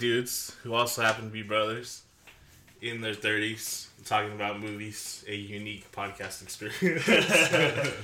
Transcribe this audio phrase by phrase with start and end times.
[0.00, 2.02] dudes who also happen to be brothers
[2.82, 7.06] in their 30s talking about movies, a unique podcast experience.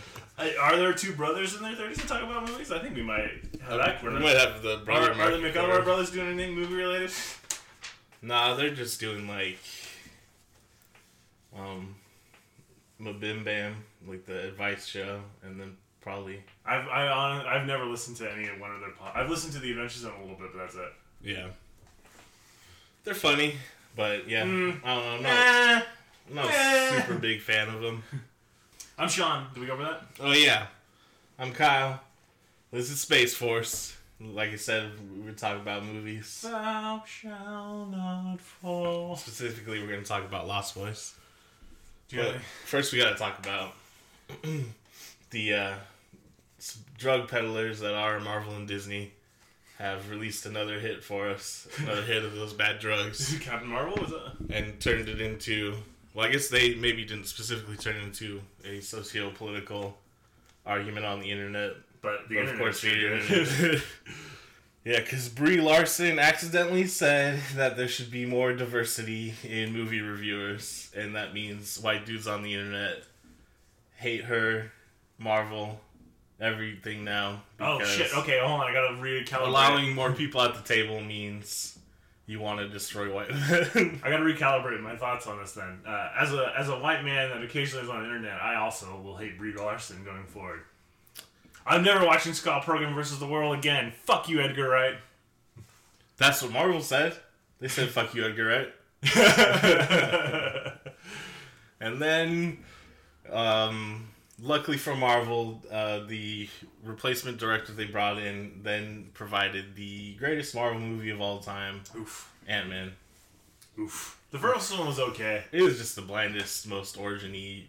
[0.60, 2.70] Are there two brothers in their thirties that talk about movies?
[2.70, 3.22] I think we might
[3.62, 4.02] have that.
[4.04, 5.84] we might have the Are, brother are the market McElroy covered.
[5.84, 7.10] brothers doing anything movie related?
[8.20, 9.58] Nah, they're just doing like
[11.56, 11.94] um
[13.00, 18.16] Mabim Bam, like the advice show, and then probably I've I, hon- I've never listened
[18.18, 18.90] to any of one of their.
[18.90, 20.92] Po- I've listened to the Adventures in a little bit, but that's it.
[21.22, 21.46] yeah.
[23.06, 23.54] They're funny,
[23.94, 24.80] but yeah, Mm.
[24.84, 25.10] I don't know.
[25.14, 25.82] I'm not, Eh.
[26.28, 26.96] I'm not Eh.
[26.96, 28.02] a super big fan of them.
[28.98, 29.46] I'm Sean.
[29.54, 30.02] Did we go over that?
[30.18, 30.66] Oh yeah,
[31.38, 32.00] I'm Kyle.
[32.72, 33.96] This is Space Force.
[34.20, 36.40] Like I said, we were talking about movies.
[36.42, 39.14] Thou shall not fall.
[39.14, 41.14] Specifically, we're going to talk about Lost Boys.
[42.08, 43.74] Do you But first, we got to talk about
[45.30, 45.74] the uh,
[46.98, 49.12] drug peddlers that are Marvel and Disney
[49.78, 54.12] have released another hit for us, another hit of those bad drugs, Captain Marvel was
[54.12, 54.54] it?
[54.54, 55.74] and turned it into.
[56.14, 59.96] Well, I guess they maybe didn't specifically turn it into a socio-political
[60.64, 63.82] argument on the internet, But the But of course, the internet.
[64.84, 70.90] yeah, because Brie Larson accidentally said that there should be more diversity in movie reviewers,
[70.96, 73.02] and that means white dudes on the internet
[73.96, 74.72] hate her,
[75.18, 75.80] Marvel,
[76.40, 77.42] everything now.
[77.60, 78.16] oh shit!
[78.16, 78.66] Okay, hold on.
[78.68, 79.46] I gotta recalibrate.
[79.46, 81.78] Allowing more people at the table means
[82.26, 84.00] you want to destroy white men.
[84.04, 85.80] I gotta recalibrate my thoughts on this then.
[85.86, 89.00] Uh, as a as a white man that occasionally is on the internet, I also
[89.00, 90.60] will hate Brie Larson going forward.
[91.66, 93.92] I'm never watching Scott Pilgrim versus the World again.
[94.04, 94.94] Fuck you, Edgar Wright.
[96.16, 97.16] That's what Marvel said.
[97.58, 98.72] They said, fuck you, Edgar Wright.
[101.80, 102.58] And then,
[103.30, 104.08] um,
[104.40, 106.48] luckily for Marvel, uh, the
[106.84, 112.32] replacement director they brought in then provided the greatest Marvel movie of all time, Oof.
[112.46, 112.92] Ant Man.
[113.78, 114.18] Oof.
[114.30, 117.64] The first one was okay, It was just the blandest, most origin-y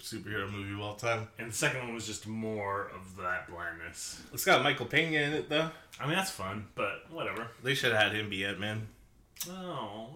[0.00, 1.28] superhero movie of all time.
[1.38, 4.20] and the second one was just more of that blandness.
[4.32, 5.70] It's got Michael Pena in it, though.
[6.00, 7.48] I mean, that's fun, but whatever.
[7.62, 8.86] They should have had him be Ant Man.
[9.50, 10.08] Oh,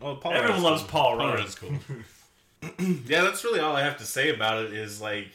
[0.00, 0.90] Oh, Paul everyone Rudd's loves cool.
[0.90, 1.38] Paul Paul Rudd.
[1.40, 1.70] Rudd's cool.
[3.06, 4.72] yeah, that's really all I have to say about it.
[4.72, 5.28] Is like,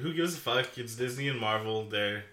[0.00, 0.76] who gives a fuck?
[0.78, 1.84] It's Disney and Marvel.
[1.88, 2.24] They're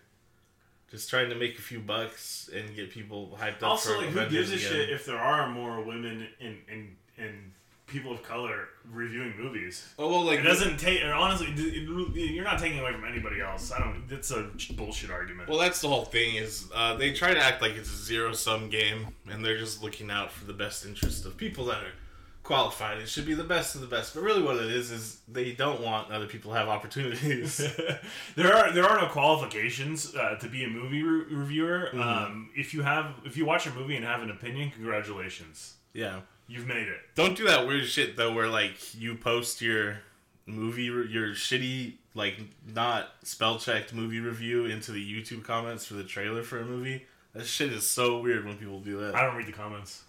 [0.90, 3.70] just trying to make a few bucks and get people hyped up.
[3.72, 4.68] Also, like, who gives a again.
[4.68, 7.52] shit if there are more women in in in
[7.88, 9.88] people of color reviewing movies?
[10.00, 11.04] Oh well, like It doesn't take.
[11.04, 13.72] Honestly, it- you're not taking away from anybody else.
[13.72, 14.08] I don't.
[14.08, 15.50] That's a bullshit argument.
[15.50, 16.36] Well, that's the whole thing.
[16.36, 19.84] Is uh, they try to act like it's a zero sum game, and they're just
[19.84, 21.92] looking out for the best interest of people that are
[22.44, 22.98] qualified.
[22.98, 24.14] It should be the best of the best.
[24.14, 27.58] But really, what it is is they don't want other people to have opportunities.
[28.36, 31.90] there are there are no qualifications uh, to be a movie re- reviewer.
[31.94, 32.02] Mm-hmm.
[32.02, 36.22] Um, if you have if you watch a movie and have an opinion, congratulations, yeah.
[36.48, 37.00] you've made it.
[37.16, 40.00] Don't do that weird shit though, where like you post your
[40.46, 42.36] movie, re- your shitty, like
[42.74, 47.06] not spell checked movie review into the YouTube comments for the trailer for a movie.
[47.34, 49.16] That shit is so weird when people do that.
[49.16, 50.04] I don't read the comments.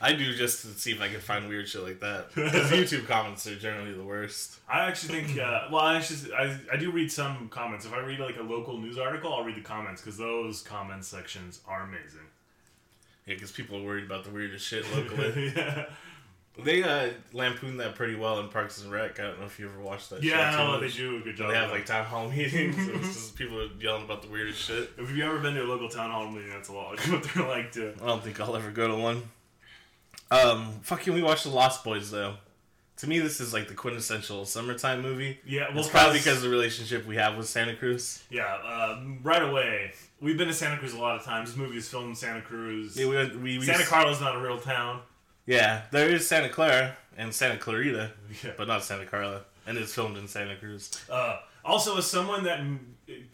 [0.00, 2.28] I do just to see if I can find weird shit like that.
[2.34, 4.58] Because YouTube comments are generally the worst.
[4.68, 5.38] I actually think.
[5.38, 7.86] Uh, well, I actually I, I do read some comments.
[7.86, 11.04] If I read like a local news article, I'll read the comments because those comment
[11.04, 12.20] sections are amazing.
[13.26, 15.52] Yeah, because people are worried about the weirdest shit locally.
[15.56, 15.86] yeah,
[16.62, 19.18] they uh, lampoon that pretty well in Parks and Rec.
[19.18, 20.22] I don't know if you ever watched that.
[20.22, 21.48] yeah, show no, they do a good job.
[21.50, 22.76] They have like town hall meetings.
[22.78, 24.90] and it's just people are yelling about the weirdest shit.
[24.96, 27.22] If you've ever been to a local town hall meeting, that's a lot like what
[27.24, 27.94] they're like too.
[28.02, 29.22] I don't think I'll ever go to one.
[30.30, 32.36] Um, fucking, we watched The Lost Boys though.
[32.98, 35.38] To me, this is like the quintessential summertime movie.
[35.46, 38.22] Yeah, well, it's probably because of the relationship we have with Santa Cruz.
[38.30, 39.92] yeah, um, right away.
[40.20, 41.50] We've been to Santa Cruz a lot of times.
[41.50, 42.96] This movie is filmed in Santa Cruz.
[42.96, 45.00] Yeah, we, we, we Santa Carla's not a real town.
[45.44, 48.12] Yeah, there is Santa Clara and Santa Clarita,
[48.42, 48.52] Yeah.
[48.56, 50.90] but not Santa Carla, and it's filmed in Santa Cruz.
[51.10, 52.60] Uh, also, as someone that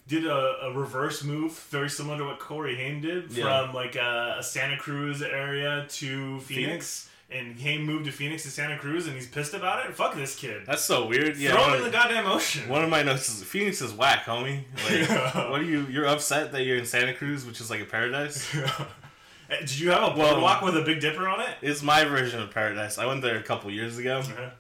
[0.09, 3.67] did a, a reverse move, very similar to what Corey Haim did, Yeah.
[3.67, 7.09] from like a, a Santa Cruz area to Phoenix, Phoenix?
[7.31, 9.95] and Haim moved to Phoenix to Santa Cruz, and he's pissed about it.
[9.95, 10.63] Fuck this kid.
[10.67, 11.37] That's so weird.
[11.39, 12.69] Yeah, Throw him in the goddamn ocean.
[12.69, 14.65] one of my notes is Phoenix is whack, homie.
[14.85, 15.51] Like, Yeah.
[15.51, 15.87] what are you?
[15.89, 18.55] You're upset that you're in Santa Cruz, which is like a paradise.
[18.55, 18.69] Eh,
[19.61, 21.49] Did you have a Well- with a Big Dipper on it?
[21.63, 22.99] It's my version of paradise.
[22.99, 24.19] I went there a couple years ago.
[24.19, 24.51] Uh-huh.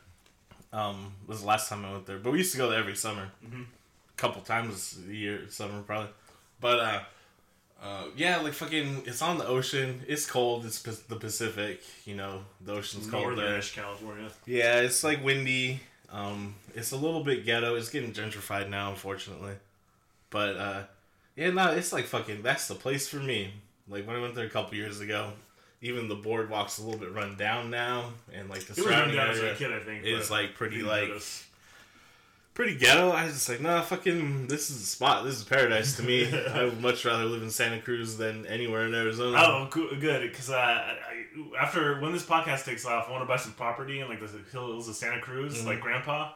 [0.72, 2.96] Um, was the last time I went there, but we used to go there every
[2.96, 3.64] summer, Mhm.
[3.64, 6.10] a couple times a year, summer probably.
[6.60, 7.00] But uh,
[7.82, 10.02] uh, yeah, like fucking, it's on the ocean.
[10.08, 10.64] It's cold.
[10.64, 11.82] It's Pac- the Pacific.
[12.06, 13.60] You know, the ocean's cold there.
[13.60, 14.30] California.
[14.46, 15.80] Yeah, it's like windy.
[16.10, 17.74] Um, it's a little bit ghetto.
[17.74, 19.54] It's getting gentrified now, unfortunately.
[20.30, 20.82] But uh,
[21.36, 22.42] Yeah, no, it's like fucking.
[22.42, 23.52] That's the place for me.
[23.88, 25.32] Like when I went there a couple years ago,
[25.82, 29.30] even the boardwalk's a little bit run down now, and like the It surrounding down
[29.30, 30.04] as a area kid, I think.
[30.04, 31.44] is like pretty like notice.
[32.54, 33.10] pretty ghetto.
[33.10, 35.24] I was just like, nah, fucking, this is a spot.
[35.24, 36.32] This is paradise to me.
[36.48, 39.36] I would much rather live in Santa Cruz than anywhere in Arizona.
[39.40, 40.22] Oh, cool, good.
[40.30, 40.96] Because uh, I,
[41.58, 44.30] after when this podcast takes off, I want to buy some property in like the
[44.52, 45.66] hills of Santa Cruz, Mm-hmm.
[45.66, 46.32] like Grandpa,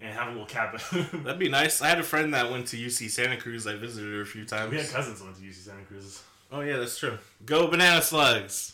[0.00, 0.80] and have a little cabin.
[1.24, 1.82] That'd be nice.
[1.82, 3.66] I had a friend that went to UC Santa Cruz.
[3.66, 4.70] I visited her a few times.
[4.72, 6.22] we had cousins that went to UC Santa Cruz.
[6.50, 7.18] Oh yeah, that's true.
[7.44, 8.72] Go banana slugs.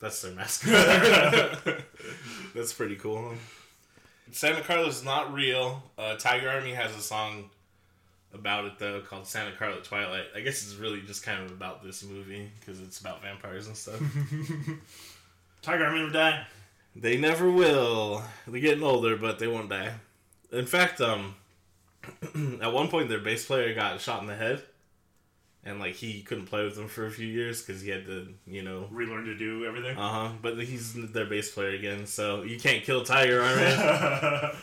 [0.00, 1.58] That's their mascot.
[2.54, 3.34] that's pretty cool.
[4.32, 5.82] Santa Carla's not real.
[5.96, 7.50] Uh, Tiger Army has a song
[8.34, 10.26] about it though called Santa Carla Twilight.
[10.36, 13.76] I guess it's really just kind of about this movie because it's about vampires and
[13.76, 14.00] stuff.
[15.62, 16.46] Tiger Army never die.
[16.94, 18.22] they never will.
[18.46, 19.92] They're getting older, but they won't die.
[20.52, 21.34] In fact, um,
[22.62, 24.62] at one point their bass player got shot in the head.
[25.64, 28.28] And like he couldn't play with them for a few years because he had to,
[28.46, 29.98] you know, Relearn to do everything.
[29.98, 30.28] Uh huh.
[30.40, 34.54] But he's their bass player again, so you can't kill Tiger Army.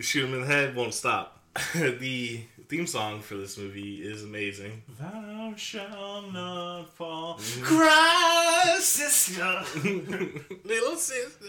[0.00, 1.36] Shoot him in the head, won't stop.
[1.74, 4.82] the theme song for this movie is amazing.
[4.98, 7.38] Thou shalt not fall.
[7.38, 7.64] Mm-hmm.
[7.64, 9.62] Cry, sister.
[10.64, 11.46] Little sister.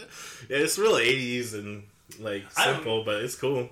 [0.48, 1.82] Yeah, it's real '80s and
[2.18, 3.68] like simple, but it's cool.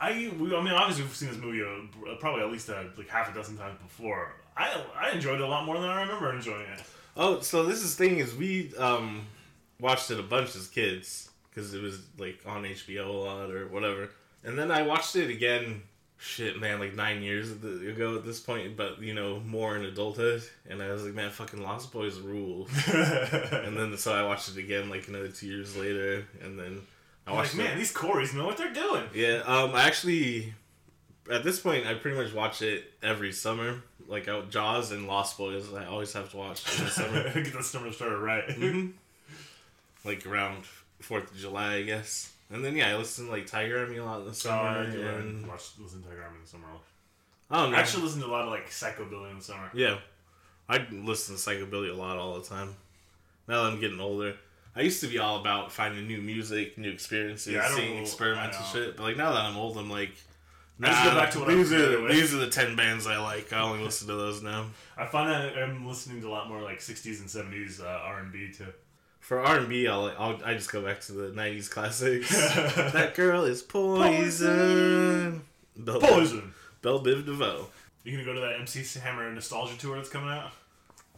[0.00, 3.08] I, we, I mean, obviously we've seen this movie uh, probably at least uh, like
[3.08, 4.34] half a dozen times before.
[4.56, 6.82] I, I enjoyed it a lot more than I remember enjoying it.
[7.16, 9.26] Oh, so this is thing is we um
[9.78, 13.66] watched it a bunch as kids because it was like on HBO a lot or
[13.68, 14.10] whatever,
[14.44, 15.82] and then I watched it again.
[16.22, 20.42] Shit, man, like nine years ago at this point, but you know more in adulthood,
[20.68, 22.68] and I was like, man, fucking Lost Boys rule.
[22.92, 26.82] and then so I watched it again like another two years later, and then
[27.26, 29.04] I watched like, man, these Coreys know what they're doing.
[29.14, 30.54] Yeah, um, I actually
[31.30, 33.82] at this point I pretty much watch it every summer.
[34.08, 37.22] Like I, Jaws and Lost Boys, I always have to watch in the summer.
[37.34, 38.48] Get the summer started right.
[38.48, 38.92] Mhm.
[40.04, 40.64] like around
[41.00, 42.32] Fourth of July, I guess.
[42.50, 44.58] And then yeah, I listen to like Tiger Army a lot in the Oh, summer.
[44.80, 46.64] I do and watch listen to Tiger Army in the summer.
[47.52, 47.76] I don't know.
[47.76, 49.70] I actually listen to a lot of like Psycho Psychobilly in the summer.
[49.74, 49.98] yeah,
[50.68, 52.74] I listen to Psychobilly a lot all the time.
[53.46, 54.34] Now that I'm getting older,
[54.76, 58.56] I used to be all about finding new music, new experiences, Yeah, seeing know- experiments
[58.56, 58.86] and I know.
[58.86, 58.96] shit.
[58.96, 60.12] But like now that I'm old, I'm like.
[60.82, 62.10] I just go back to what these are with.
[62.12, 63.52] these are the ten bands I like.
[63.52, 64.64] I only listen to those now.
[64.96, 68.50] I find that I'm listening to a lot more like 60s and 70s uh, R&B
[68.56, 68.64] too.
[69.18, 72.30] For R and B, I'll, I'll I just go back to the '90s classics.
[72.92, 73.60] that girl is
[74.30, 75.42] poison.
[75.76, 76.52] Bell, Poison.
[76.82, 77.66] Bell Biv DeVoe.
[78.04, 80.52] You gonna go to that MC Hammer nostalgia tour that's coming out?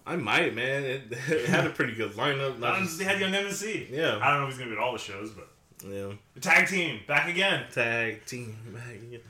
[0.06, 0.82] I might, man.
[0.84, 2.58] It, it had a pretty good lineup.
[2.58, 3.88] Not just, they had Young MC.
[3.90, 5.48] yeah, I don't know if he's gonna be at all the shows, but
[5.88, 6.12] yeah.
[6.34, 7.64] the tag team back again.
[7.72, 8.56] Tag team.
[8.72, 9.20] man.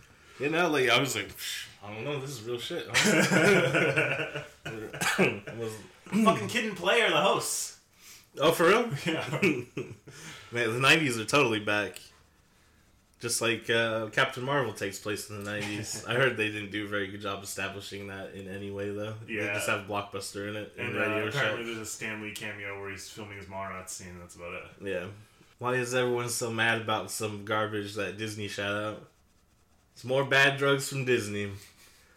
[0.40, 2.18] You know, like I was like, "Psh, I don't know.
[2.20, 2.86] This is real shit.
[2.92, 4.44] I
[5.58, 5.72] was-
[6.24, 7.78] Fucking Kid and Play are the hosts.
[8.38, 8.88] oh, for real?
[9.06, 9.24] Yeah.
[9.40, 9.72] Man,
[10.52, 12.00] the '90s are totally back.
[13.22, 16.08] Just like uh, Captain Marvel takes place in the '90s.
[16.08, 19.14] I heard they didn't do a very good job establishing that in any way, though.
[19.28, 22.32] Yeah, They just have Blockbuster in it and And uh, apparently there's a Stan Lee
[22.32, 24.18] cameo where he's filming his Mallrats scene.
[24.18, 24.62] That's about it.
[24.82, 25.06] Yeah.
[25.60, 29.08] Why is everyone so mad about some garbage that Disney shot out?
[29.94, 31.52] It's more bad drugs from Disney.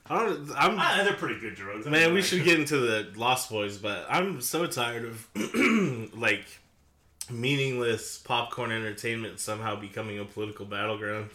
[0.10, 0.52] I don't.
[0.58, 0.76] I'm.
[0.80, 1.86] Ah, they're pretty good drugs.
[1.86, 5.28] I Man, we should get into the Lost Boys, but I'm so tired of
[6.20, 6.46] like
[7.32, 11.30] meaningless popcorn entertainment somehow becoming a political battleground.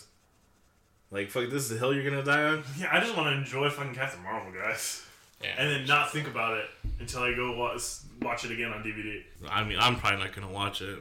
[1.10, 2.64] Like, fuck, this is the hill you're gonna die on.
[2.78, 5.04] Yeah, I just want to enjoy fucking Captain Marvel, guys,
[5.42, 5.54] Yeah.
[5.58, 6.66] and then not think about it
[7.00, 7.82] until I go watch,
[8.22, 9.22] watch it again on DVD.
[9.48, 10.98] I mean, I'm probably not gonna watch it.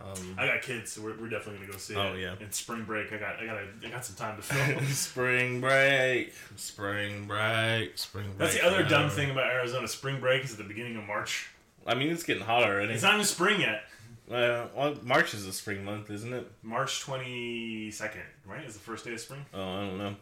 [0.00, 2.20] Um, I got kids, so we're, we're definitely gonna go see Oh, it.
[2.20, 2.34] yeah.
[2.40, 4.86] In spring break, I got I got I got some time to film.
[4.88, 8.38] spring break, spring break, spring break.
[8.38, 9.88] That's the other dumb thing about Arizona.
[9.88, 11.48] Spring break is at the beginning of March.
[11.86, 12.92] I mean, it's getting hot already.
[12.94, 13.84] It's not even spring yet.
[14.30, 16.50] Uh, well, March is a spring month, isn't it?
[16.62, 18.64] March twenty second, right?
[18.64, 19.44] Is the first day of spring.
[19.54, 20.16] Oh, I don't know.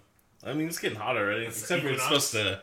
[0.45, 1.47] I mean, it's getting hot already.
[1.47, 2.61] It's Except for it's supposed to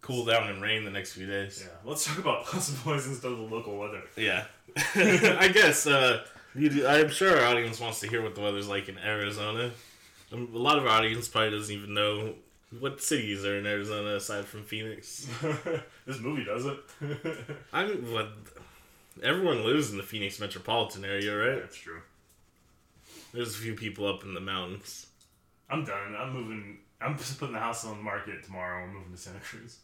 [0.00, 1.64] cool down and rain the next few days.
[1.64, 1.72] Yeah.
[1.84, 4.02] Let's talk about Lost Boys instead of the local weather.
[4.16, 4.44] Yeah.
[4.94, 6.24] I guess, uh,
[6.54, 9.70] you do, I'm sure our audience wants to hear what the weather's like in Arizona.
[10.32, 12.34] Um, A lot of our audience probably doesn't even know
[12.80, 15.26] what cities are in Arizona aside from Phoenix.
[16.06, 16.78] this movie does it.
[17.72, 18.28] I mean, what?
[19.22, 21.60] Everyone lives in the Phoenix metropolitan area, right?
[21.60, 22.00] That's true.
[23.32, 25.06] There's a few people up in the mountains.
[25.70, 26.14] I'm done.
[26.18, 26.78] I'm moving.
[27.00, 28.84] I'm just putting the house on the market tomorrow.
[28.84, 29.78] I'm moving to Santa Cruz.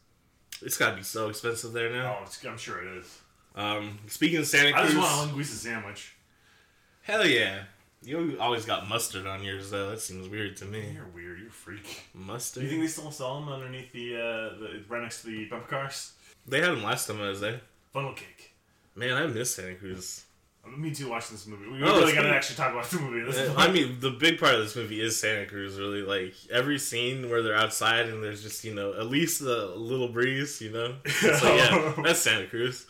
[0.63, 2.19] It's gotta be so expensive there now.
[2.21, 3.19] Oh, it's, I'm sure it is.
[3.55, 6.15] Um, speaking of Santa Cruz, I just want a linguiça sandwich.
[7.03, 7.65] hell yeah.
[8.03, 9.91] You always got mustard on yours though.
[9.91, 10.93] That seems weird to me.
[10.95, 11.39] You're weird.
[11.41, 12.05] You're a freak.
[12.15, 12.63] Do Mustard.
[12.63, 15.67] you think they still sell them underneath the uh, the right next to the bumper
[15.69, 16.13] cars?
[16.47, 17.61] they had them last time I was there?
[17.93, 18.50] Funnel cake.
[19.01, 20.25] Man, I miss Santa Cruz.
[20.77, 21.09] Me too.
[21.09, 21.67] Watching this movie.
[21.69, 23.25] We Oh, really gotta pretty- actually talk about the movie.
[23.33, 25.79] This Uh, I mean, the big part of this movie is Santa Cruz.
[25.79, 29.67] Really, like every scene where they're outside and there's just you know at least a
[29.75, 30.61] little breeze.
[30.61, 32.87] You know, like, yeah, that's Santa Cruz.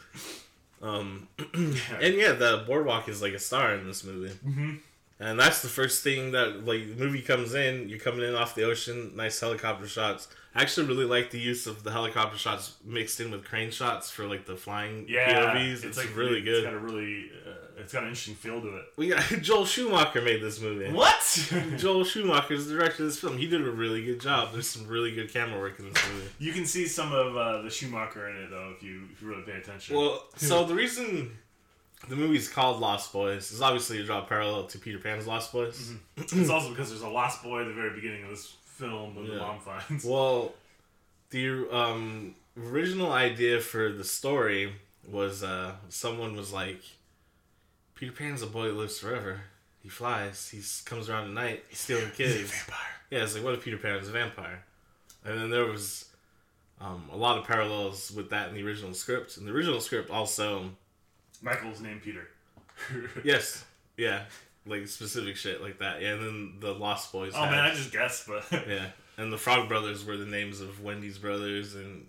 [0.82, 4.34] Um, and yeah, the boardwalk is like a star in this movie.
[4.46, 4.80] Mhm.
[5.20, 7.88] And that's the first thing that like the movie comes in.
[7.88, 10.26] You're coming in off the ocean, nice helicopter shots.
[10.54, 14.10] I actually really like the use of the helicopter shots mixed in with crane shots
[14.10, 15.84] for like the flying yeah, POVs.
[15.84, 16.54] It's, really It's good.
[16.54, 18.84] It's got a really, uh, it's got an interesting feel to it.
[18.96, 20.92] we got Joel Schumacher made this movie.
[20.92, 21.20] What?
[21.76, 23.38] Joel Schumacher is the director of this film.
[23.38, 24.52] He did a really good job.
[24.52, 26.26] There's some really good camera work in this movie.
[26.40, 29.28] you can see some of uh, the Schumacher in it though if you if you
[29.28, 29.96] really pay attention.
[29.96, 31.30] Well, so the reason
[32.08, 35.52] the movie's called Lost Boys is obviously to draw a parallel to Peter Pan's Lost
[35.52, 35.92] Boys.
[36.16, 39.28] it's also because there's a lost boy at the very beginning of this film when
[39.28, 40.04] the mom finds.
[40.10, 40.54] Well,
[41.30, 44.72] the um, original idea for the story
[45.08, 46.82] was uh, someone was like,
[47.94, 49.42] Peter Pan's a boy that lives forever.
[49.82, 50.48] He flies.
[50.48, 51.64] He comes around at night.
[51.68, 52.50] He's stealing kids.
[52.50, 52.78] Vampire.
[53.10, 54.64] Yeah, it's like what if Peter Pan was a vampire?
[55.24, 56.06] And then there was
[56.80, 59.36] um, a lot of parallels with that in the original script.
[59.36, 60.70] In the original script, also,
[61.42, 62.28] Michael's named Peter.
[63.24, 63.64] yes,
[63.96, 64.24] yeah,
[64.70, 66.00] like specific shit like that.
[66.00, 67.32] Yeah, and then the Lost Boys.
[67.34, 68.86] Oh had- man, I just guessed, but yeah,
[69.18, 72.06] and the Frog Brothers were the names of Wendy's brothers, and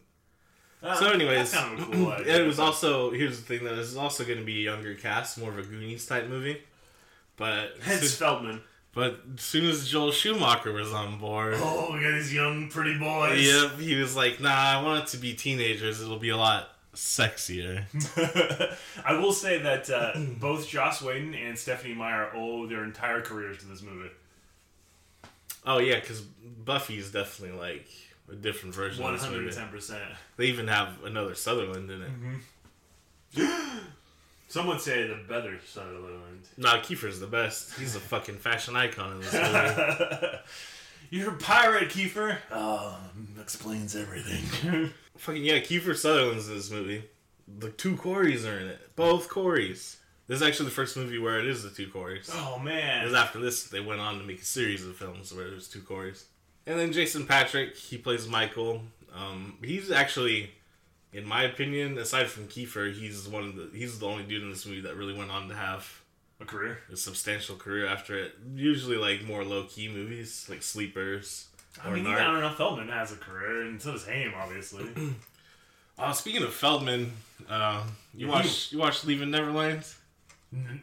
[0.84, 2.42] Uh, so anyways, that's kind of a cool idea.
[2.44, 4.96] it was also here's the thing that this is also going to be a younger
[4.96, 6.62] cast, more of a Goonies type movie.
[7.38, 8.62] But Hence Feldman.
[8.94, 12.98] but as soon as Joel Schumacher was on board, Oh, we got these young pretty
[13.00, 13.44] boys.
[13.46, 16.02] Yep, he was like, "Nah, I want it to be teenagers.
[16.02, 17.86] It'll be a lot sexier."
[19.06, 23.58] I will say that uh, both Joss Whedon and Stephenie Meyer owe their entire careers
[23.60, 24.10] to this movie.
[25.66, 27.88] Oh yeah, because Buffy's definitely like
[28.32, 29.58] a different version One of this hundred and movie.
[29.58, 30.04] ten percent.
[30.38, 32.02] They even have another Sutherland in
[33.36, 33.50] it.
[34.48, 36.42] Some would say the better Sutherland.
[36.58, 37.80] Nah, Kiefer's the best.
[37.80, 39.34] He's a fucking fashion icon in this
[40.22, 40.38] movie.
[41.10, 42.38] You're a pirate, Kiefer.
[42.52, 44.92] Um, explains everything.
[45.22, 47.04] fucking yeah, Kiefer Sutherland's in this movie.
[47.60, 48.96] The two Coreys are in it.
[48.96, 49.98] Both Coreys.
[50.28, 52.30] This is actually the first movie where it is the two Coreys.
[52.34, 53.02] oh man!
[53.04, 55.82] Because after this, they went on to make a series of films where there's two
[55.82, 56.26] Coreys.
[56.66, 58.84] And then Jason Patric, he plays Michael.
[59.14, 60.52] Um, he's actually,
[61.12, 64.50] in my opinion, aside from Kiefer, he's one of the he's the only dude in
[64.50, 66.02] this movie that really went on to have
[66.40, 66.80] A career.
[66.92, 68.36] a substantial career after it.
[68.56, 71.48] Usually, like more low key movies, like Sleepers.
[71.84, 72.12] I mean, Narc.
[72.12, 72.50] even, I don't know.
[72.52, 74.86] Feldman has a career, and so does Haim, obviously.
[76.00, 77.12] Uh, speaking of Feldman,
[77.48, 77.84] uh,
[78.16, 79.84] you watch you watch Leaving Neverland.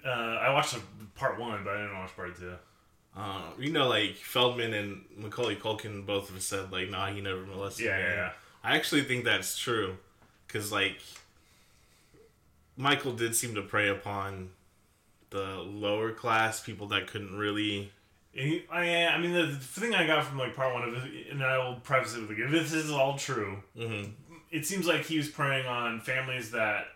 [0.04, 0.76] Uh, I watched
[1.16, 2.52] part one, but I didn't watch part two.
[3.16, 7.44] Uh, you know, like Feldman and Macaulay Culkin both have said like, nah, he never
[7.44, 8.02] molested Yeah, me.
[8.04, 8.30] yeah, yeah.
[8.62, 9.96] I actually think that's true,
[10.46, 11.00] because like
[12.76, 14.50] Michael did seem to prey upon
[15.30, 17.90] the lower class people that couldn't really.
[18.36, 20.94] And he, I, I mean, the, the thing I got from like part one of
[20.94, 24.10] it, and I will preface it with like, if this is all true, mhm.
[24.50, 26.86] it seems like he was preying on families that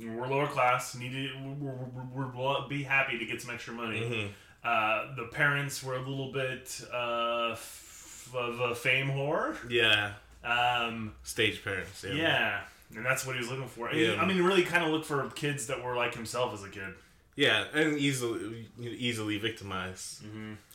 [0.00, 4.00] were lower class, needed, were be happy to get some extra money.
[4.00, 4.28] Mhm.
[4.62, 9.56] Uh, the parents were a little bit uh, f- of a fame whore.
[9.70, 10.12] Yeah,
[10.44, 12.04] Um, stage parents.
[12.06, 12.14] Yeah.
[12.14, 12.60] yeah.
[12.94, 13.92] And that's what he was looking for.
[13.92, 14.20] Yeah.
[14.20, 16.94] I mean, really kind of look for kids that were like himself as a kid.
[17.38, 20.24] Yeah, and easily easily victimized.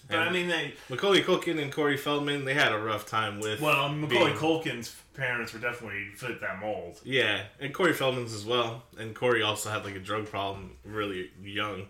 [0.10, 3.60] But I mean, they Macaulay Culkin and Corey Feldman, they had a rough time with.
[3.60, 7.02] well, Macaulay being- Culkin's parents were definitely fit that mold.
[7.04, 8.84] Yeah, and Corey Feldman's as well.
[8.98, 11.88] And Corey also had like a drug problem really young.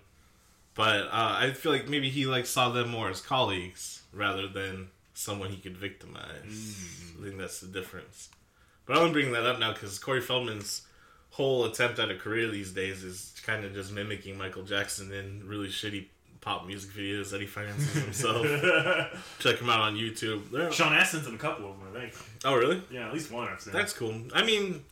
[0.74, 4.88] But uh, I feel like maybe he like saw them more as colleagues rather than
[5.14, 7.14] someone he could victimize.
[7.20, 8.30] I think that's the difference.
[8.88, 10.82] But I'm bringing that up now because Corey Feldman's
[11.34, 15.42] whole attempt at a career these days is kind of just mimicking Michael Jackson in
[15.48, 16.06] really shitty
[16.42, 18.46] pop music videos that he finances himself.
[19.40, 20.52] Check him out on YouTube.
[20.52, 22.14] They're- Sean Astin's in a couple of them, I think.
[22.46, 22.82] oh, really?
[22.92, 23.74] Yeah, at least one I've seen.
[23.74, 24.14] That's cool.
[24.34, 24.84] I mean,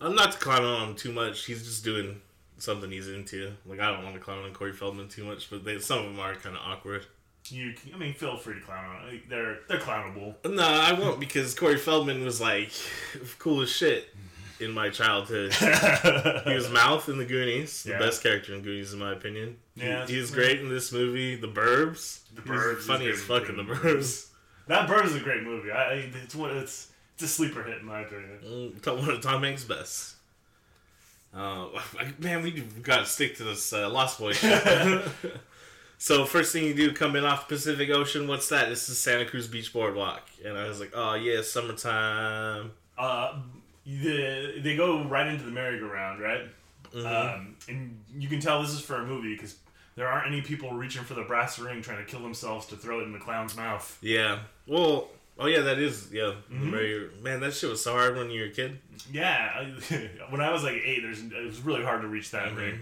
[0.00, 1.44] I'm not to clown on him too much.
[1.44, 2.20] He's just doing
[2.58, 3.52] something he's into.
[3.66, 6.04] Like I don't want to clown on Corey Feldman too much, but they, some of
[6.06, 7.04] them are kind of awkward.
[7.48, 7.74] you.
[7.94, 9.20] I mean, feel free to clown on.
[9.28, 10.36] They're they're clownable.
[10.48, 12.70] No, I won't because Corey Feldman was like
[13.38, 14.08] cool as shit
[14.60, 15.52] in my childhood.
[16.46, 17.98] He was Mouth in the Goonies, the Yeah.
[17.98, 19.56] best character in Goonies in my opinion.
[19.74, 20.06] He- Yeah.
[20.06, 22.20] he was great in this movie, The Burbs.
[22.34, 23.80] The Burbs is funny as fuck in The Burbs.
[23.80, 24.26] Burbs.
[24.68, 25.70] That Bird is a great movie.
[25.70, 26.56] I, I it's one.
[26.56, 28.38] It's it's a sleeper hit in my opinion.
[28.44, 30.14] Mm, One of Tom Hanks' best.
[31.34, 31.68] Uh,
[32.18, 32.50] man, we
[32.82, 34.36] got to stick to this uh, Lost Boys.
[34.38, 35.02] shit.
[35.98, 38.68] So first thing you do coming off Pacific Ocean, what's that?
[38.68, 42.72] This is Santa Cruz Beach Boardwalk, and I was like, oh yeah, summertime.
[42.98, 43.38] Uh,
[43.86, 46.42] the, they go right into the merry-go-round, right?
[46.92, 47.06] Mm-hmm.
[47.06, 49.56] Um, and you can tell this is for a movie because
[49.94, 53.00] there aren't any people reaching for the brass ring trying to kill themselves to throw
[53.00, 53.98] it in the clown's mouth.
[54.02, 54.40] Yeah.
[54.66, 56.34] Well, oh yeah, that is yeah.
[56.50, 58.78] Very, man, that shit was so hard when you were a kid.
[59.12, 62.48] Yeah, I, when I was like eight, there's it was really hard to reach that
[62.48, 62.56] Mm-hmm.
[62.56, 62.78] ring.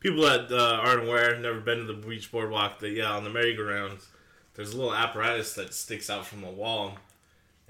[0.00, 3.28] People that uh, aren't aware, never been to the beach boardwalk, that yeah, on the
[3.28, 3.98] merry-go-round,
[4.54, 6.96] there's a little apparatus that sticks out from the wall,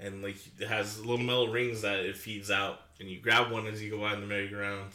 [0.01, 3.67] and like it has little metal rings that it feeds out, and you grab one
[3.67, 4.91] as you go on the merry-go-round.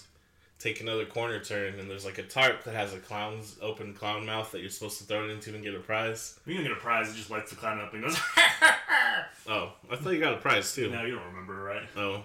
[0.58, 4.24] Take another corner turn, and there's like a tarp that has a clown's open clown
[4.24, 6.40] mouth that you're supposed to throw it into and get a prize.
[6.46, 8.18] You don't get a prize; it just lights the clown up and goes.
[9.48, 10.90] Oh, I thought you got a prize too.
[10.90, 11.82] no, you don't remember, right?
[11.96, 12.22] Oh,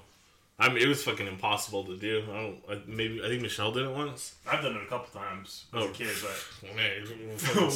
[0.58, 2.24] I mean, it was fucking impossible to do.
[2.32, 2.58] I don't.
[2.70, 4.36] I, maybe I think Michelle did it once.
[4.50, 5.88] I've done it a couple times as Oh.
[5.90, 7.04] a kid, but Well, man,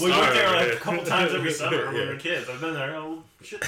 [0.01, 2.49] we went there like a couple times every summer when we were kids.
[2.49, 3.63] I've been there a shit.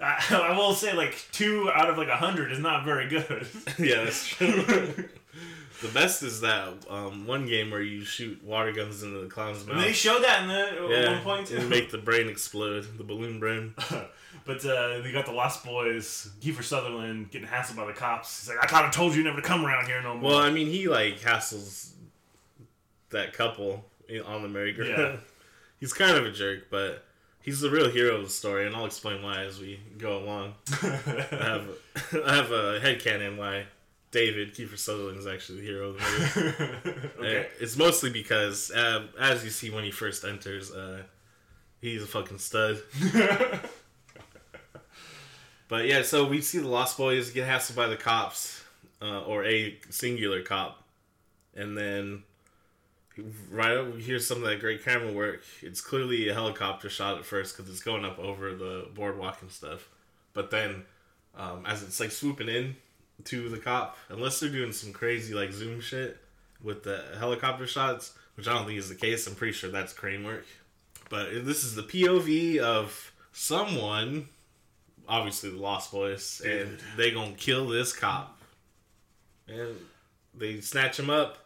[0.00, 3.46] I, I will say, like two out of like a hundred is not very good.
[3.78, 4.62] yeah, that's true.
[5.82, 9.66] the best is that um, one game where you shoot water guns into the clown's
[9.66, 9.76] mouth.
[9.76, 13.04] And they showed that in the yeah, one point and make the brain explode, the
[13.04, 13.74] balloon brain.
[14.44, 18.40] but uh, they got the Lost Boys, Kiefer Sutherland getting hassled by the cops.
[18.40, 20.30] He's like, I thought I told you never to come around here no more.
[20.30, 21.90] Well, I mean, he like hassles
[23.10, 23.84] that couple
[24.26, 24.98] on the merry-go-round.
[24.98, 25.16] Yeah.
[25.80, 27.04] He's kind of a jerk, but
[27.48, 30.52] he's the real hero of the story, and I'll explain why as we go along.
[30.82, 30.86] I
[31.30, 31.66] have
[32.26, 33.64] I have a headcanon why
[34.10, 37.08] David Kiefer Sutherland is actually the hero of the movie.
[37.18, 37.40] okay.
[37.40, 41.04] Uh, It's mostly because, uh, as you see when he first enters, uh,
[41.80, 42.82] he's a fucking stud.
[45.68, 48.62] but yeah, so we see the Lost Boys get hassled by the cops,
[49.00, 50.82] uh, or a singular cop,
[51.56, 52.24] and then
[53.50, 55.42] right we some of that great camera work.
[55.62, 59.50] It's clearly a helicopter shot at first because it's going up over the boardwalk and
[59.50, 59.88] stuff,
[60.34, 60.84] but then
[61.36, 62.76] um, as it's like swooping in
[63.24, 66.18] to the cop, unless they're doing some crazy like zoom shit
[66.62, 69.26] with the helicopter shots, which I don't think is the case.
[69.26, 70.46] I'm pretty sure that's crane work.
[71.10, 74.28] But this is the POV of someone,
[75.08, 78.38] obviously the Lost Boys, and they gonna kill this cop.
[79.46, 79.76] And
[80.34, 81.38] they snatch him up,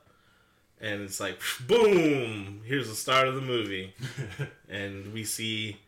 [0.83, 2.61] and it's like boom.
[2.65, 3.95] Here's the start of the movie,
[4.69, 5.79] and we see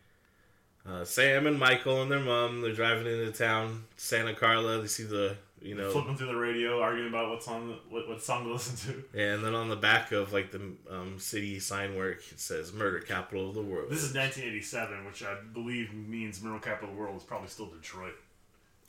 [0.88, 2.62] uh, Sam and Michael and their mom.
[2.62, 4.80] They're driving into town, Santa Carla.
[4.80, 8.22] They see the you know Flipping through the radio, arguing about what song, what, what
[8.22, 9.18] song to listen to.
[9.18, 13.00] And then on the back of like the um, city sign work, it says "Murder
[13.00, 17.00] Capital of the World." This is 1987, which I believe means murder Capital of the
[17.00, 18.14] World is probably still Detroit.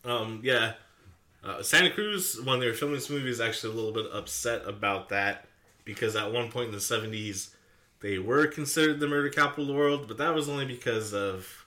[0.04, 0.74] um, yeah,
[1.44, 4.68] uh, Santa Cruz when they were filming this movie is actually a little bit upset
[4.68, 5.48] about that
[5.86, 7.50] because at one point in the '70s
[8.02, 11.65] they were considered the murder capital of the world, but that was only because of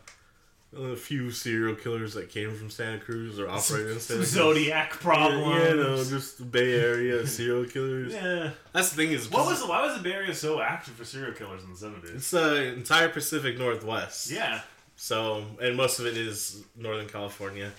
[0.77, 4.31] a few serial killers that came from Santa Cruz or operated in Santa Cruz.
[4.31, 5.47] Zodiac problems.
[5.63, 8.13] Yeah, you know, just the Bay Area serial killers.
[8.13, 8.51] Yeah.
[8.75, 11.33] That's the thing is, What was why was the Bay Area so active for serial
[11.33, 11.77] killers in the
[12.09, 12.17] 70s?
[12.17, 14.31] it's the entire Pacific Northwest.
[14.31, 14.61] Yeah.
[14.97, 17.73] So, and most of it is Northern California,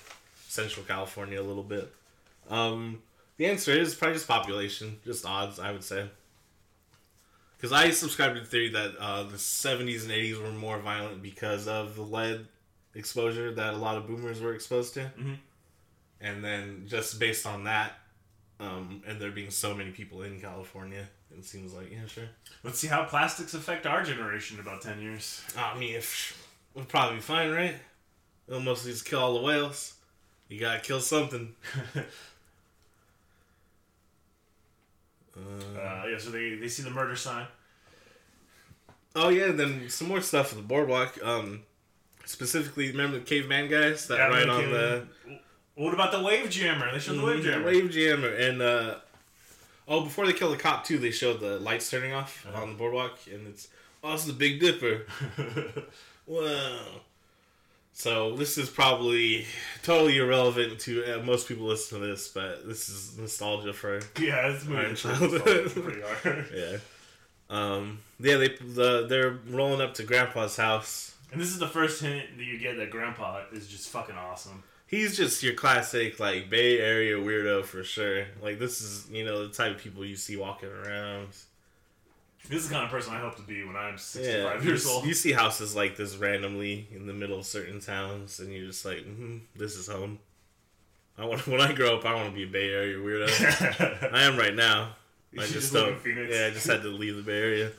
[0.48, 1.94] Central California a little bit.
[2.50, 3.04] Um,
[3.38, 6.08] the answer is probably just population, just odds, I would say.
[7.60, 11.22] Because I subscribe to the theory that uh, the 70s and 80s were more violent
[11.22, 12.48] because of the lead
[12.96, 15.12] exposure that a lot of boomers were exposed to.
[15.20, 15.38] Mhm.
[16.22, 18.00] And then just based on that,
[18.62, 22.30] um, and there being so many people in California, it seems like, yeah, sure.
[22.64, 25.44] Let's see how plastics affect our generation in about 10 years.
[25.58, 26.42] I mean, if
[26.74, 27.76] we'll probably be fine, right?
[28.48, 29.96] It'll mostly just kill all the whales.
[30.48, 31.56] You gotta kill something.
[35.76, 37.48] Uh, yeah, so they, they see the murder sign.
[39.16, 41.18] oh yeah, then some more stuff on the boardwalk.
[41.24, 41.64] Um,
[42.26, 45.08] specifically, remember the caveman guys that Yeah, ride on came the.
[45.76, 46.92] What about the wave jammer?
[46.92, 47.66] They showed the wave Mhm, jammer.
[47.66, 48.96] wave jammer, and uh,
[49.88, 52.62] oh, before they kill the cop too, they showed the lights turning off Uh-huh.
[52.64, 53.70] on the boardwalk, and it's
[54.04, 55.06] oh, it's the Big Dipper.
[56.28, 57.02] Wow.
[57.94, 59.46] So this is probably
[59.84, 64.48] totally irrelevant to uh, most people listen to this, but this is nostalgia for yeah,
[64.48, 66.46] it's moving Iron pretty, Child.
[66.56, 66.78] yeah.
[67.50, 71.16] Um, yeah, they the, they're rolling up to Grandpa's house.
[71.32, 74.64] And this is the first hint that you get that Grandpa is just fucking awesome.
[74.88, 78.26] He's just your classic like Bay Area weirdo for sure.
[78.42, 81.28] Like this is you know the type of people you see walking around.
[82.50, 84.84] This is the kind of person I hope to be when I'm 65 Yeah, years
[84.86, 85.06] you, old.
[85.06, 88.84] you see houses like this randomly in the middle of certain towns, and you're just
[88.84, 90.18] like, mm "This is home."
[91.18, 94.12] I want when I grow up, I want to be a Bay Area weirdo.
[94.14, 94.96] I am right now.
[95.32, 96.00] You I just just don't.
[96.00, 96.34] Phoenix.
[96.36, 97.72] Yeah, I just had to leave the Bay Area.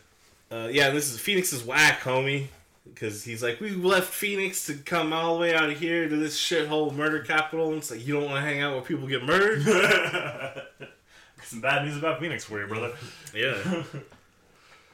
[0.53, 2.47] Uh, yeah, this is Phoenix is whack, homie.
[2.93, 6.17] Because he's like, we left Phoenix to come all the way out of here to
[6.17, 7.69] this shithole murder capital.
[7.69, 9.63] And it's like, you don't want to hang out where people get murdered?
[11.45, 12.93] Some bad news about Phoenix for you, brother.
[13.35, 13.83] yeah.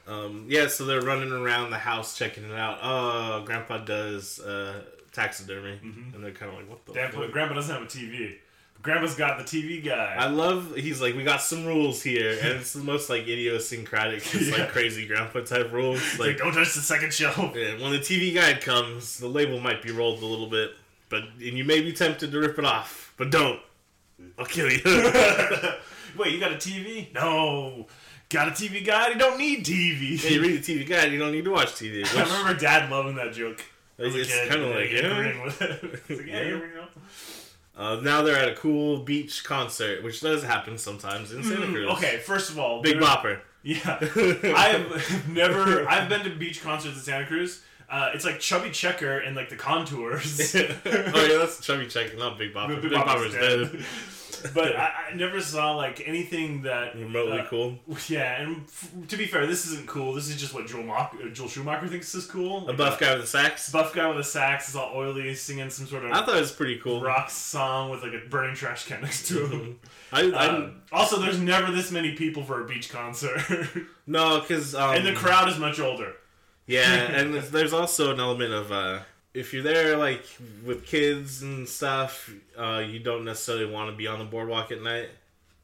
[0.07, 2.79] Um, yeah, so they're running around the house checking it out.
[2.81, 5.79] Oh, Grandpa does uh, taxidermy.
[5.83, 7.29] And they're kind of like, what the Damn, fuck?
[7.31, 8.35] Grandpa doesn't have a TV.
[8.83, 10.15] Grandpa's got the TV guy.
[10.17, 12.37] I love, he's like, we got some rules here.
[12.39, 14.59] And it's the most, like, idiosyncratic, just, Yeah.
[14.63, 15.99] like, crazy grandpa type rules.
[16.19, 17.35] Like, Like, don't touch the second shelf.
[17.55, 20.71] Yeah, when the TV guide comes, the label might be rolled a little bit,
[21.09, 23.59] but and you may be tempted to rip it off, but don't.
[24.37, 24.79] I'll kill you.
[26.17, 27.11] Wait, you got a TV?
[27.13, 27.87] No.
[28.29, 29.13] Got a TV guide?
[29.13, 30.21] You don't need TV.
[30.21, 32.05] yeah, you read the TV guide, you don't need to watch TV.
[32.17, 33.63] I remember Dad loving that joke.
[33.97, 34.99] it's kind of like, yeah.
[34.99, 35.83] agreeing with it.
[36.09, 36.43] It's like, yeah, Yeah.
[36.43, 36.85] here we go.
[37.77, 41.87] Uh, now they're at a cool beach concert, which does happen sometimes in Santa Cruz.
[41.87, 43.39] Mm, Okay, first of all, Big Bopper.
[43.63, 43.97] Yeah,
[44.55, 45.85] I've never.
[45.89, 47.63] I've been to beach concerts in Santa Cruz.
[47.89, 50.55] Uh, it's like Chubby Checker and like the contours.
[50.55, 52.81] oh yeah, that's Chubby Checker, not Big Bopper.
[52.81, 53.85] Big, Bopper's dead.
[54.53, 57.79] But I, I never saw like anything that Remotely uh, cool.
[58.07, 60.13] Yeah, and f- to be fair, this isn't cool.
[60.13, 62.67] This is just what Joel, Mock- uh, Joel Schumacher thinks is cool.
[62.69, 63.71] A buff guy with a sax.
[63.71, 66.41] buff guy with a sax is all oily, singing some sort of I thought it
[66.41, 67.01] was pretty cool.
[67.01, 69.79] rock song with like a burning trash can next to him.
[70.11, 73.41] I, I Um, also, there's never this many people for a beach concert,
[74.07, 76.13] no, because um, and the crowd is much older.
[76.65, 78.99] Yeah, and there's- there's also an element of uh,
[79.37, 80.25] if you're there like
[80.65, 84.81] with kids and stuff, uh, you don't necessarily want to be on the boardwalk at
[84.81, 85.09] night.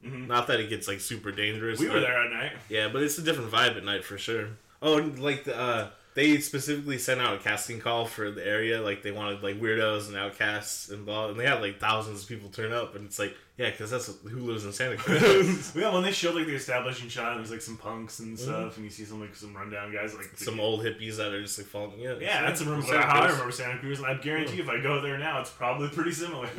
[0.04, 0.26] Mhm.
[0.28, 1.80] Not that it gets like super dangerous.
[1.80, 2.52] We were there at night.
[2.68, 4.48] Yeah, but it's a different vibe at night for sure.
[4.82, 8.80] Oh, and, like the, uh, they specifically sent out a casting call for the area.
[8.82, 12.28] Like they wanted like weirdos and outcasts and blah, and they had like thousands of
[12.28, 15.72] people turn up, and it's like yeah, because that's who lives in Santa Cruz.
[15.76, 18.76] yeah, when they showed like the establishing shot, and there's like some punks and stuff,
[18.76, 21.58] and you see some like some rundown guys like Some old hippies that are just
[21.58, 22.00] like falling.
[22.00, 24.80] Yeah, Yeah, that's a remember how I remember Santa Cruz, and I guarantee if I
[24.80, 26.48] go there now, it's probably pretty similar.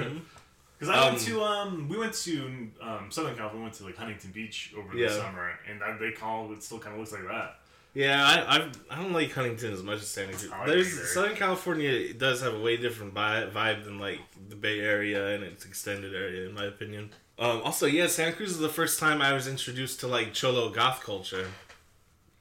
[0.77, 3.86] Because I went Um, to um, we went to um, Southern California, we went to
[3.86, 7.13] like Huntington Beach over the summer, and I, they call it still kind of looks
[7.13, 7.60] like that.
[7.93, 10.51] Yeah, I, I I don't like Huntington as much as Santa Cruz.
[10.65, 11.05] There's either.
[11.05, 15.43] Southern California does have a way different vibe, vibe than like the Bay Area and
[15.43, 17.12] its extended area, in my opinion.
[17.38, 20.69] Um, also, yeah, Santa Cruz is the first time I was introduced to like cholo
[20.69, 21.47] goth culture.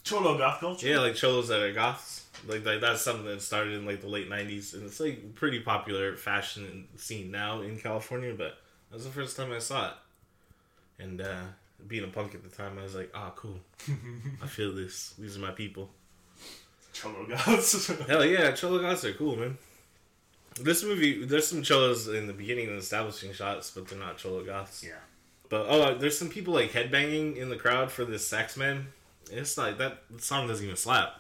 [0.05, 0.87] Cholo goth culture.
[0.87, 2.27] Yeah, like cholos that are goths.
[2.47, 5.61] Like, like that's something that started in like the late '90s, and it's like pretty
[5.61, 8.35] popular fashion scene now in California.
[8.37, 8.59] But
[8.91, 9.95] that was the first time I saw it,
[11.03, 11.43] and uh,
[11.89, 13.59] being a punk at the time, I was like, "Ah, cool.
[14.43, 15.15] I feel this.
[15.19, 15.91] These are my people."
[16.93, 17.87] Cholo goths.
[18.07, 19.59] Hell yeah, cholo goths are cool, man.
[20.61, 24.45] This movie, there's some cholos in the beginning and establishing shots, but they're not cholo
[24.45, 24.85] goths.
[24.85, 24.93] yeah.
[25.49, 28.87] But oh, there's some people like headbanging in the crowd for this sax man.
[29.31, 31.15] It's like that song doesn't even slap.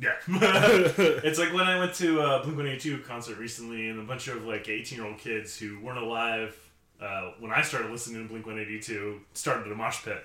[0.00, 0.12] Yeah.
[0.28, 4.44] it's like when I went to a Blink 182 concert recently, and a bunch of
[4.44, 6.56] like 18 year old kids who weren't alive
[7.00, 10.24] uh, when I started listening to Blink 182 started a mosh pit.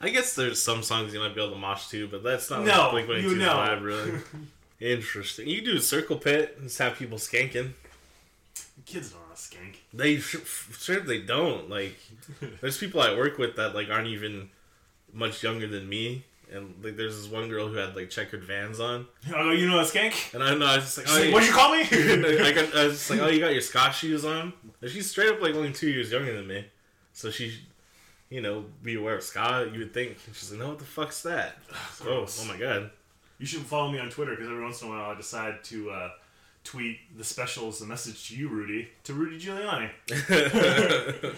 [0.00, 2.64] I guess there's some songs you might be able to mosh to, but that's not
[2.64, 3.54] No, like Blink you 182's know.
[3.54, 4.20] vibe, really.
[4.80, 5.48] Interesting.
[5.48, 7.70] You do a circle pit and just have people skanking.
[8.86, 9.74] Kids don't want to skank.
[9.92, 11.68] They sure they don't.
[11.68, 11.96] Like,
[12.60, 14.48] there's people I work with that like aren't even
[15.12, 18.78] much younger than me, and like there's this one girl who had like checkered Vans
[18.78, 20.32] on, Oh, you know a skank?
[20.34, 21.32] and I know I was just like, oh, like.
[21.34, 21.80] What'd you call me?
[21.82, 24.52] I, got, I was just like, oh, you got your Scotch shoes on?
[24.80, 26.66] And she's straight up like only two years younger than me,
[27.12, 27.58] so she,
[28.30, 29.68] you know, be aware of ska.
[29.72, 30.16] You would think.
[30.26, 31.56] And she's like, no, what the fuck's that?
[32.04, 32.90] oh, oh my god.
[33.38, 35.90] You should follow me on Twitter because every once in a while I decide to
[35.90, 36.10] uh,
[36.66, 39.90] tweet the specials, the message to you, Rudy, to Rudy Giuliani.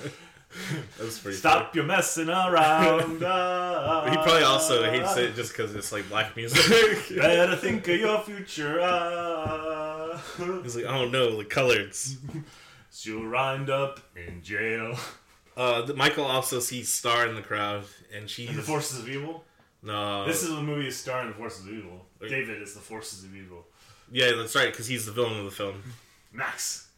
[0.99, 1.37] That's pretty.
[1.37, 3.21] Stop your messing around.
[3.21, 4.11] funny.
[4.11, 7.17] He probably also hates it just because it's like black music.
[7.17, 8.81] Better think of your future.
[8.81, 10.19] Uh,
[10.63, 12.17] He's like, oh no, the colors.
[13.03, 14.97] you'll wind up in jail.
[15.57, 17.85] Uh, the, Michael also sees Star in the crowd,
[18.17, 19.45] and she's And the Forces of Evil.
[19.83, 20.25] no.
[20.27, 22.07] This is a movie starring the Forces of Evil.
[22.21, 22.31] Wait.
[22.31, 23.67] David is the Forces of Evil.
[24.13, 25.83] Yeah, that's right, because he's the villain of the film.
[26.33, 26.89] Max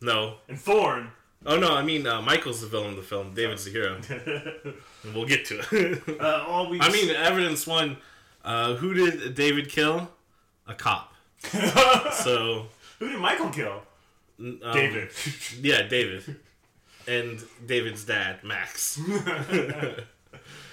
[0.00, 1.10] No, and Thorn.
[1.46, 3.34] oh no, I mean uh, Michael's the villain of the film.
[3.34, 4.00] David's the hero,
[5.04, 6.20] and we'll get to it.
[6.20, 7.96] uh, all we I mean, evidence one.
[8.44, 10.10] Uh, who did David kill?
[10.66, 11.12] A cop.
[12.12, 12.66] So
[12.98, 13.82] who did Michael kill?
[14.40, 15.10] um, David.
[15.60, 16.36] Yeah, David,
[17.06, 18.98] and David's dad, Max.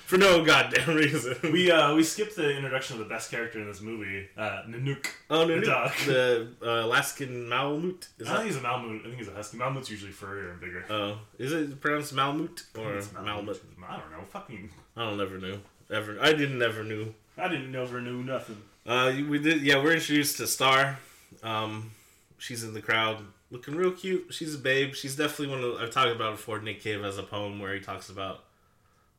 [0.06, 1.36] For no goddamn reason.
[1.52, 5.08] we uh, we skipped the introduction of the best character in this movie, uh, Nanook.
[5.32, 5.92] oh no, the dog.
[6.06, 8.08] the uh, Alaskan Malamute.
[8.20, 8.38] Is I that?
[8.38, 9.00] think he's a Malmut.
[9.00, 9.58] I think he's a husky.
[9.58, 10.86] Malmut's usually furrier and bigger.
[10.90, 13.60] Oh, is it pronounced Malmute or Malmut?
[13.88, 14.24] I don't know.
[14.30, 14.70] Fucking.
[14.96, 15.60] I don't never knew.
[15.92, 17.14] Ever, I didn't ever knew.
[17.38, 18.58] I didn't never knew nothing.
[18.86, 19.62] Uh, we did.
[19.64, 21.00] Yeah, we're introduced to Star.
[21.44, 21.92] Um,
[22.38, 23.18] she's in the crowd,
[23.50, 24.28] looking real cute.
[24.30, 24.94] She's a babe.
[24.94, 25.82] She's definitely one of.
[25.82, 26.60] I've talked about before.
[26.60, 28.44] Nick Cave has a poem where he talks about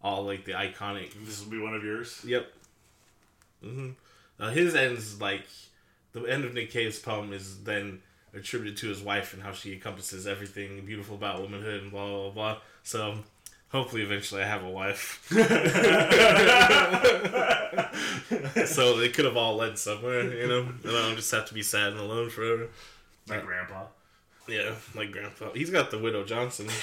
[0.03, 1.13] all like the iconic.
[1.25, 2.23] This will be one of yours.
[2.27, 2.53] Yep.
[3.65, 3.91] Mm-hmm.
[4.39, 5.47] Uh, his ends like
[6.13, 8.01] the end of Nick Cave's poem is then
[8.35, 12.31] attributed to his wife and how she encompasses everything beautiful about womanhood and blah blah
[12.31, 12.59] blah.
[12.83, 13.19] So
[13.71, 15.27] hopefully eventually I have a wife.
[18.67, 20.61] so it could have all led somewhere, you know.
[20.61, 22.69] And I don't just have to be sad and alone forever.
[23.29, 23.87] My grandpa.
[24.49, 25.51] Yeah, like Grandpa.
[25.53, 26.69] He's got the Widow Johnson.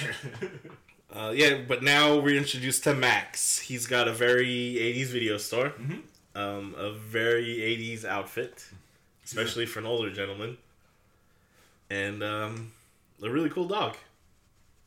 [1.12, 3.58] Uh, yeah, but now we're introduced to Max.
[3.60, 6.02] He's got a very 80s video store, Mhm.
[6.34, 8.64] um, a very 80s outfit,
[9.24, 10.58] especially for an older gentleman,
[11.88, 12.72] and um,
[13.22, 13.96] a really cool dog.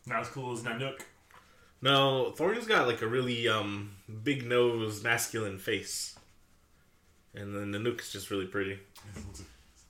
[0.06, 1.02] Not as cool as Nanook.
[1.82, 3.92] No, Thornton's got like a really um,
[4.24, 6.18] big nose, masculine face,
[7.34, 8.80] and then Nanook's just really pretty.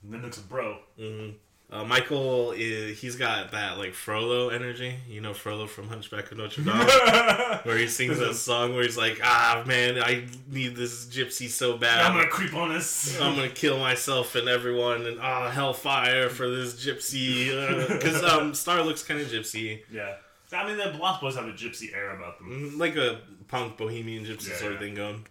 [0.05, 0.79] Nanook's a bro.
[0.97, 1.29] hmm
[1.69, 6.37] Uh, Michael is he's got that like Frollo energy, you know Frollo from Hunchback of
[6.37, 6.73] Notre Dame.
[7.63, 11.77] where he sings that song where he's like, "Ah, man, I need this gypsy so
[11.77, 12.05] bad.
[12.05, 13.19] I'm gonna creep on this.
[13.19, 17.49] I'm gonna kill myself and everyone, and ah, hellfire for this gypsy."
[17.89, 20.15] Because um, Star looks kind of gypsy, yeah.
[20.53, 22.71] I mean, the Lost Boys have a gypsy air about them.
[22.71, 24.87] Mm, like a punk bohemian gypsy Yeah, sort of yeah.
[24.87, 25.25] thing going.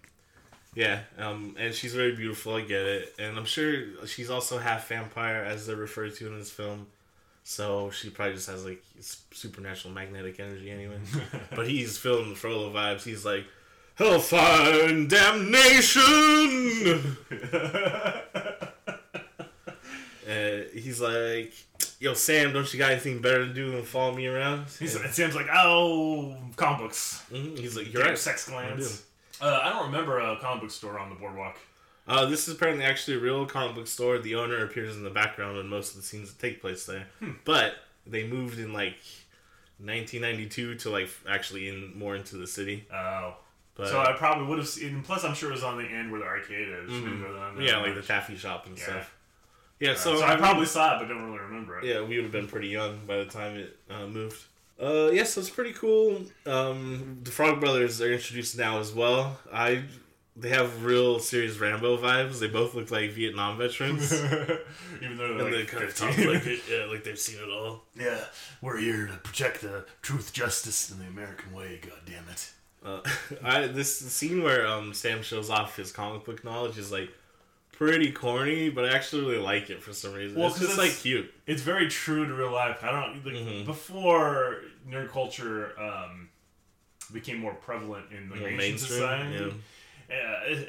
[0.76, 2.54] Yeah, um, and she's very beautiful.
[2.54, 6.38] I get it, and I'm sure she's also half vampire, as they're referred to in
[6.38, 6.86] this film.
[7.44, 8.84] So she probably just has like
[9.32, 10.98] supernatural magnetic energy anyway.
[11.56, 13.04] but he's feeling the Frollo vibes.
[13.04, 13.46] He's like,
[13.94, 17.16] hellfire and damnation.
[20.28, 21.52] Uh, he's like,
[22.00, 24.66] yo, Sam, don't you got anything better to do than follow me around?
[24.76, 27.22] He's, And- seems like, oh, comic books.
[27.30, 28.18] Mhm, he's like, You're right.
[28.18, 29.04] sex glands.
[29.40, 31.56] Uh, I don't remember a comic book store on the boardwalk.
[32.08, 34.18] Uh, this is apparently actually a real comic book store.
[34.18, 37.06] The owner appears in the background in most of the scenes that take place there.
[37.18, 37.32] Hmm.
[37.44, 37.74] But
[38.06, 38.96] they moved in like
[39.78, 42.86] 1992 to like actually in more into the city.
[42.92, 43.34] Oh.
[43.74, 45.02] But so I probably would have seen.
[45.02, 46.90] Plus, I'm sure it was on the end where the arcade is.
[46.90, 47.04] Mhm.
[47.04, 48.84] Didn't go down there yeah, like the taffy shop and Yeah.
[48.84, 49.14] stuff.
[49.78, 51.84] Yeah, Uh, so, so I probably saw it, but don't really remember it.
[51.84, 54.42] yeah we would have been pretty young by the time it uh, moved.
[54.80, 56.22] Uh, yeah, so it's pretty cool.
[56.44, 59.38] Um, the Frog Brothers are introduced now as well.
[59.52, 59.84] I
[60.38, 62.40] they have real serious Rambo vibes.
[62.40, 64.12] They both look like Vietnam veterans.
[65.02, 67.42] Even though they're And they like kind of talk like it, yeah, like they've seen
[67.42, 67.84] it all.
[67.98, 68.20] yeah,
[68.60, 71.80] we're here to protect the truth, justice, and the American way.
[71.82, 72.52] God damn it.
[72.84, 73.00] Uh,
[73.42, 77.10] I this scene where um Sam shows off his comic book knowledge is like
[77.76, 80.38] pretty corny, but I actually really like it for some reason.
[80.38, 81.32] Well, it's just it's- like cute.
[81.46, 82.82] It's very true to real life.
[82.82, 83.64] I don't like Mhm.
[83.66, 86.28] before nerd culture um,
[87.12, 89.54] became more prevalent in the Asian mainstream, society.
[90.08, 90.14] Uh,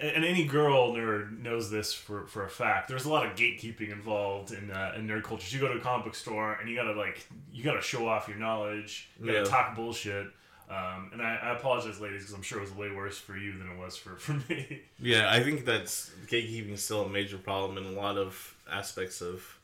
[0.01, 2.87] and any girl nerd knows this for, for a fact.
[2.87, 5.55] There's a lot of gatekeeping involved in uh, in nerd culture.
[5.55, 8.27] You go to a comic book store and you gotta like you gotta show off
[8.27, 9.09] your knowledge.
[9.19, 9.43] You gotta Yeah.
[9.45, 10.27] talk bullshit.
[10.69, 13.57] Um, and I, I apologize, ladies, because I'm sure it was way worse for you
[13.57, 14.81] than it was for, for me.
[14.99, 19.21] Yeah, I think that's gatekeeping is still a major problem in a lot of aspects
[19.21, 19.57] of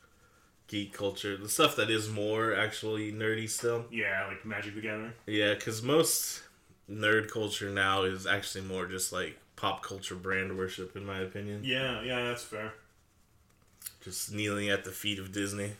[0.66, 1.36] geek culture.
[1.36, 3.84] The stuff that is more actually nerdy still.
[3.90, 5.12] yeah, like Magic the Gathering.
[5.26, 6.42] Yeah, because most
[6.90, 11.62] nerd culture now is actually more just like pop culture brand worship, in my opinion.
[11.64, 12.72] Yeah, yeah, that's fair.
[14.02, 15.72] Just kneeling at the feet of Disney.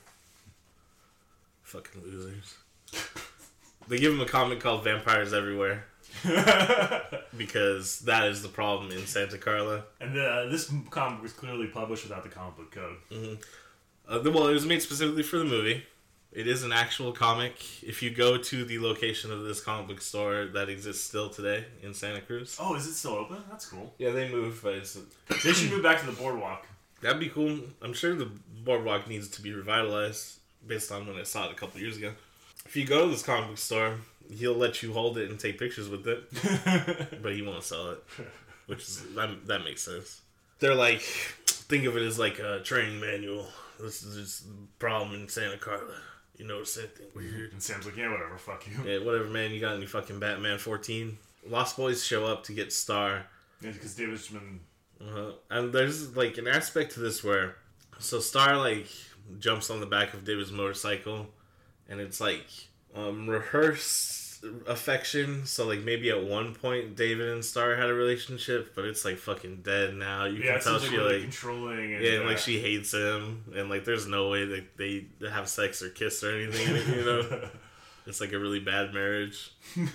[1.62, 2.54] Fucking losers.
[3.88, 5.84] they give him a comic called Vampires Everywhere
[7.36, 9.84] because that is the problem in Santa Carla.
[10.00, 13.38] And uh, this comic was clearly published without the comic book code.
[14.08, 15.84] Uh, the- well, it was made specifically for the movie.
[16.32, 17.54] It is an actual comic.
[17.82, 21.64] If you go to the location of this comic book store that exists still today
[21.82, 22.56] in Santa Cruz.
[22.60, 23.36] Oh, is it still open?
[23.48, 23.94] That's cool.
[23.98, 24.98] Yeah, they moved, but it's
[25.44, 26.66] They should move back to the boardwalk.
[27.02, 27.60] that'd be cool.
[27.82, 28.30] I'm sure the
[28.64, 32.12] boardwalk needs to be revitalized based on when I saw it a couple years ago.
[32.66, 33.96] If you go to this comic book store,
[34.30, 36.24] he'll let you hold it and take pictures with it,
[37.22, 38.04] but he won't sell it,
[38.66, 40.22] which is that, that makes sense.
[40.58, 43.46] They're like, think of it as like a training manual.
[43.80, 45.96] This is just problem in Santa Carla.
[46.36, 47.52] You notice anything weird?
[47.52, 48.72] and Sam's like, yeah, whatever, fuck you.
[48.84, 49.52] Yeah, whatever, man.
[49.52, 51.16] You got any fucking Batman 14?
[51.48, 53.26] Lost Boys show up to get Star.
[53.60, 54.60] Yeah, because David's been.
[55.00, 55.32] Uh-huh.
[55.50, 57.56] And there's like an aspect to this where,
[57.98, 58.86] so Star like
[59.38, 61.26] jumps on the back of David's motorcycle,
[61.88, 62.46] and it's like
[62.94, 65.46] um, rehearsed affection.
[65.46, 69.16] So like maybe at one point David and Star had a relationship, but it's like
[69.16, 70.24] fucking dead now.
[70.26, 71.94] You Yeah, can tell seems like she really like controlling.
[71.94, 75.06] And, yeah, and, like uh, she hates him, and like there's no way that they
[75.28, 76.94] have sex or kiss or anything.
[76.94, 77.48] You know,
[78.06, 79.52] it's like a really bad marriage.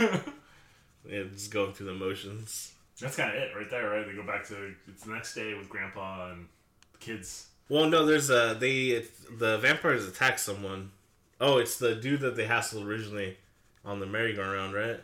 [1.08, 2.74] Yeah, just going through the motions.
[3.00, 4.06] That's kind of it right there, right?
[4.06, 6.48] They go back to it's the next day with Grandpa and
[7.00, 7.48] kids.
[7.70, 10.92] Well, no, there's a they the vampires attack someone.
[11.42, 13.38] Oh, it's the dude that they hassled originally
[13.86, 15.00] on the merry-go-round, right?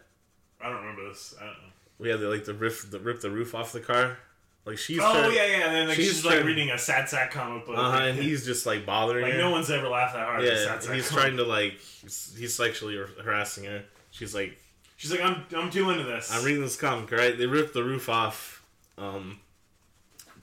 [0.61, 1.33] I don't remember this.
[1.39, 1.69] I don't know.
[1.97, 4.17] We had the like the rip the rip the roof off the car.
[4.65, 5.65] Like she's Oh trying- yeah, yeah.
[5.67, 7.77] And then like, she's she's, like trying- reading a sad sack comic book.
[7.77, 9.29] Uh-huh, and he's just like bothering her.
[9.29, 9.41] like her.
[9.41, 10.43] no one's ever laughed that hard.
[10.43, 11.23] yeah, he's comic.
[11.23, 13.83] trying to like he's, sexually harassing her.
[14.11, 14.57] She's like,
[14.97, 16.31] She's like, I'm I'm too into this.
[16.33, 17.37] I'm reading this comic, right?
[17.37, 18.63] They rip the roof off,
[18.97, 19.39] um,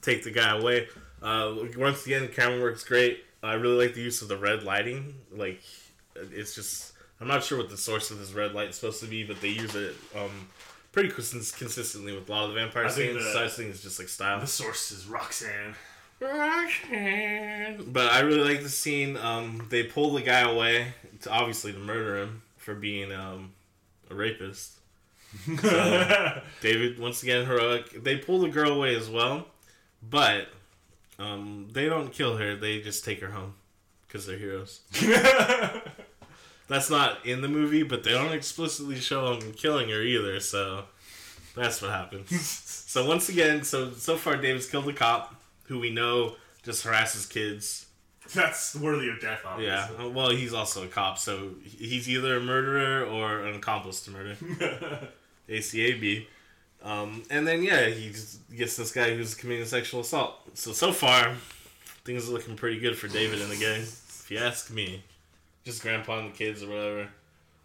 [0.02, 0.88] take the guy away.
[1.22, 3.24] Uh, once again, the camera works great.
[3.42, 5.14] I really like the use of the red lighting.
[5.34, 5.62] Like,
[6.16, 9.06] it's just I'm not sure what the source of this red light is supposed to
[9.06, 10.48] be, but they use it um
[10.92, 13.14] pretty cons- consistently with a lot of the vampire I scenes.
[13.24, 14.40] the- so I just think it's just like style.
[14.40, 15.74] the source is Roxanne.
[16.20, 17.84] Roxanne.
[17.92, 19.16] But I really like the scene.
[19.16, 20.88] Um, they pull the guy away,
[21.22, 23.52] to obviously to murder him for being um,
[24.10, 24.72] a rapist.
[26.60, 28.04] David, once again, heroic.
[28.04, 29.46] They pull the girl away as well,
[30.08, 30.48] but
[31.18, 32.54] um, they don't kill her.
[32.54, 33.54] They just take her home
[34.06, 34.80] because they're heroes.
[36.68, 40.40] That's not in the movie, but they don't explicitly show him killing her either.
[40.40, 40.84] So
[41.54, 42.30] that's what happens.
[42.40, 47.26] so once again, so so far, David's killed a cop who we know just harasses
[47.26, 47.86] kids.
[48.34, 49.96] That's worthy of death, obviously.
[49.98, 50.06] Yeah.
[50.06, 54.36] Well, he's also a cop, so he's either a murderer or an accomplice to murder.
[55.48, 56.26] ACAB.
[56.82, 60.34] Um, and then yeah, he just gets this guy who's committing sexual assault.
[60.54, 61.34] So so far,
[62.04, 63.82] things are looking pretty good for David and the gang.
[63.82, 65.02] If you ask me,
[65.64, 67.08] just Grandpa and the kids or whatever.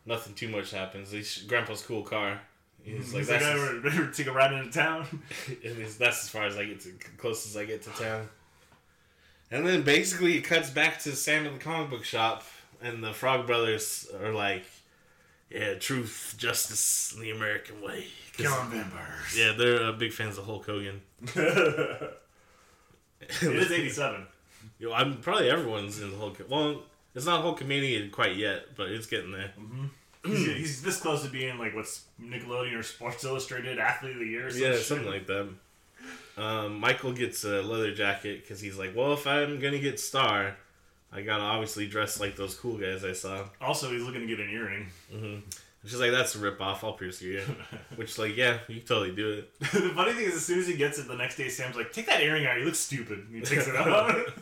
[0.06, 1.12] Nothing too much happens.
[1.12, 2.40] He's, Grandpa's cool car.
[2.84, 5.06] He's like He's like, that's I as, ever, ever take a ride into town.
[5.64, 8.30] and that's as far as I get to close as I get to town.
[9.52, 12.44] And then basically it cuts back to Sam at the comic book shop,
[12.82, 14.66] and the Frog Brothers are like,
[15.50, 19.38] "Yeah, truth, justice, and the American way." Killing vampires.
[19.38, 21.02] Yeah, they're uh, big fans of Hulk Hogan.
[21.36, 22.14] it
[23.42, 24.28] is 87.
[24.80, 26.40] Yo, I'm probably everyone's in the Hulk.
[26.48, 26.84] Well,
[27.18, 29.52] it's not Hulkamania quite yet, but it's getting there.
[30.24, 34.28] He's, he's this close to being like what's Nickelodeon or Sports Illustrated Athlete of the
[34.28, 34.46] Year.
[34.46, 34.82] Or some yeah, shit.
[34.82, 35.50] something like that.
[36.38, 40.58] Um, Michael gets a leather jacket because he's like, well, if I'm gonna get Star,
[41.12, 43.46] I gotta obviously dress like those cool guys I saw.
[43.60, 44.86] Also, he's looking to get an earring.
[45.12, 45.44] And
[45.84, 46.84] she's like, that's a rip off.
[46.84, 47.46] I'll pierce your ear.
[47.96, 49.60] Which, like, yeah, you can totally do it.
[49.60, 51.92] the funny thing is, as soon as he gets it, the next day Sam's like,
[51.92, 52.60] "Take that earring out.
[52.60, 54.16] You look stupid." And he takes it out.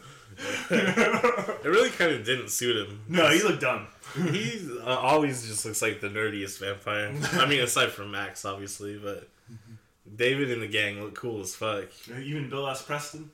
[0.69, 3.01] It really kind of didn't suit him.
[3.07, 3.87] no, he looked dumb.
[4.31, 7.13] He uh, always just looks like the nerdiest vampire.
[7.41, 9.27] I mean, aside from Max, obviously, but
[10.15, 11.85] David and the gang look cool as fuck.
[12.09, 12.81] Even Bill S.
[12.81, 13.31] Preston.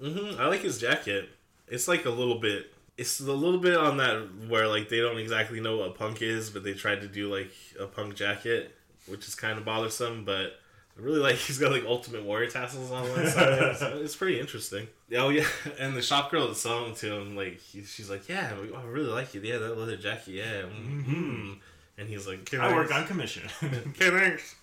[0.00, 1.28] hmm I like his jacket.
[1.68, 2.72] It's like a little bit.
[2.98, 6.22] It's a little bit on that where like they don't exactly know what a punk
[6.22, 8.74] is, but they tried to do like a punk jacket,
[9.06, 10.24] which is kind of bothersome.
[10.24, 10.58] But
[10.98, 13.76] I really like he's got like Ultimate Warrior tassels on one side.
[13.76, 14.88] so it's pretty interesting.
[15.16, 15.46] Oh yeah,
[15.78, 19.10] and the shop girl that's selling to him, like he, she's like, "Yeah, I really
[19.10, 19.40] like you.
[19.42, 20.32] Yeah, that leather jacket.
[20.32, 21.52] Yeah." Mm-hmm.
[21.98, 23.48] And he's like, Can I work on commission.
[23.62, 24.54] Okay, thanks.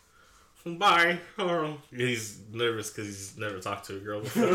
[0.65, 1.17] Bye.
[1.39, 1.77] Oh.
[1.89, 4.45] He's nervous because he's never talked to a girl before.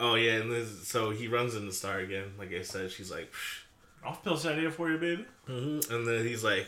[0.00, 2.32] oh yeah, and this, so he runs into Star again.
[2.38, 3.30] Like I said, she's like,
[4.04, 5.26] I'll pill that idea for you, baby.
[5.48, 5.94] mm-hmm.
[5.94, 6.66] and then he's like,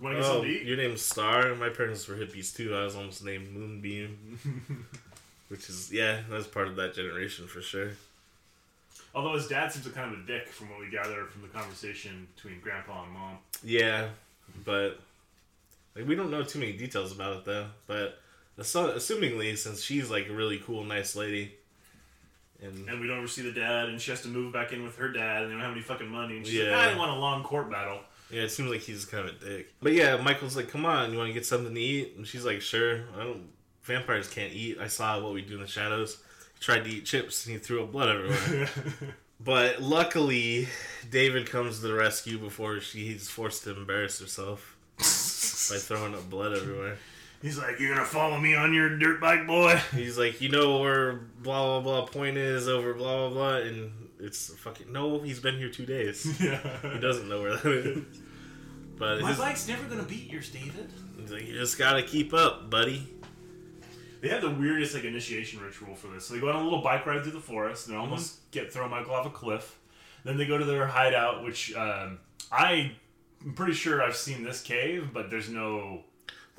[0.00, 0.66] You want to get "Oh, something to eat?
[0.66, 1.54] your name's Star.
[1.54, 2.74] My parents were hippies too.
[2.74, 4.38] I was almost named Moonbeam."
[5.48, 7.90] Which is yeah, that's part of that generation for sure.
[9.14, 11.48] Although his dad seems like kind of a dick from what we gather from the
[11.48, 13.38] conversation between grandpa and mom.
[13.64, 14.08] Yeah,
[14.64, 15.00] but
[15.96, 17.66] like we don't know too many details about it though.
[17.88, 18.20] But
[18.58, 21.52] assu- assumingly, since she's like a really cool, nice lady,
[22.62, 24.84] and And we don't ever see the dad, and she has to move back in
[24.84, 26.36] with her dad, and they don't have any fucking money.
[26.36, 26.70] And she's Yeah.
[26.70, 27.98] like, I didn't want a long court battle.
[28.30, 29.72] Yeah, it seems like he's kind of a dick.
[29.82, 32.44] But yeah, Michael's like, "Come on, you want to get something to eat?" And she's
[32.44, 33.48] like, "Sure." I don't.
[33.82, 34.78] Vampires can't eat.
[34.80, 36.22] I saw what we do in the shadows.
[36.54, 38.68] He tried to eat chips and he threw up blood everywhere.
[39.40, 40.68] but luckily,
[41.10, 46.52] David comes to the rescue before she's forced to embarrass herself by throwing up blood
[46.56, 46.98] everywhere.
[47.42, 49.76] He's like, You're gonna follow me on your dirt bike, boy?
[49.94, 51.12] He's like, "You know where
[51.42, 55.20] blah blah blah point is over blah blah blah," and it's fucking no.
[55.20, 56.38] He's been here two days.
[56.40, 56.60] Yeah,
[56.92, 58.04] He doesn't know where that is.
[58.98, 60.90] But My his, bike's never gonna beat yours, David.
[61.18, 63.08] he's like, you just gotta keep up, buddy.
[64.20, 66.26] They have the weirdest like initiation ritual for this.
[66.26, 67.86] So they go on a little bike ride through the forest.
[67.86, 69.78] and They almost get throw Michael off a cliff.
[70.24, 72.18] Then they go to their hideout, which um,
[72.52, 72.92] I
[73.42, 76.04] I'm pretty sure I've seen this cave, but there's no.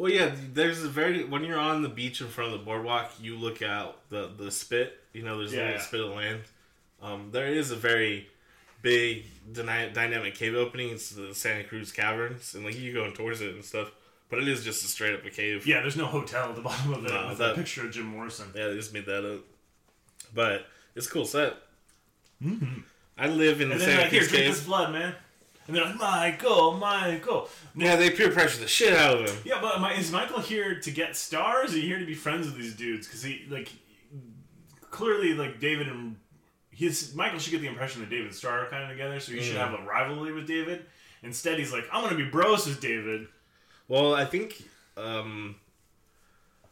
[0.01, 3.11] Well, yeah, there's a very when you're on the beach in front of the boardwalk,
[3.21, 4.99] you look out the the spit.
[5.13, 5.65] You know, there's a Yeah.
[5.67, 6.41] little spit of land.
[7.03, 8.27] Um, there is a very
[8.81, 10.89] big dyna- dynamic cave opening.
[10.89, 13.91] It's the Santa Cruz Caverns, and like you going towards it and stuff.
[14.31, 15.67] But it is just a straight up a cave.
[15.67, 17.91] Yeah, there's no hotel at the bottom of it No, with that- a picture of
[17.91, 18.47] Jim Morrison.
[18.55, 19.41] Yeah, they just made that up.
[20.33, 21.57] But It's a cool set.
[23.17, 25.13] I live in the And then like, here, Syracuse drink this blood, man.
[25.67, 27.47] And they're like, Michael, Michael.
[27.75, 29.37] Yeah, they peer pressure the shit out of him.
[29.45, 31.73] Yeah, but I- is Michael here to get stars?
[31.73, 33.07] Or he here to be friends with these dudes?
[33.07, 33.69] Because he like
[34.89, 36.17] clearly like David and
[36.71, 39.31] his Michael should get the impression that David and Star are kind of together, so
[39.33, 39.59] he should Mm.
[39.69, 40.85] have a rivalry with David.
[41.23, 43.27] Instead, he's like, I'm gonna be bros with David.
[43.87, 44.63] Well, I think
[44.97, 45.55] um,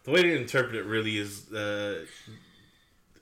[0.04, 2.06] the way to interpret it really is uh,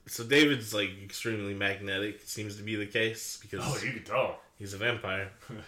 [0.06, 2.22] so David's like extremely magnetic.
[2.24, 4.40] Seems to be the case because Oh, you can tell.
[4.58, 5.30] He's a vampire.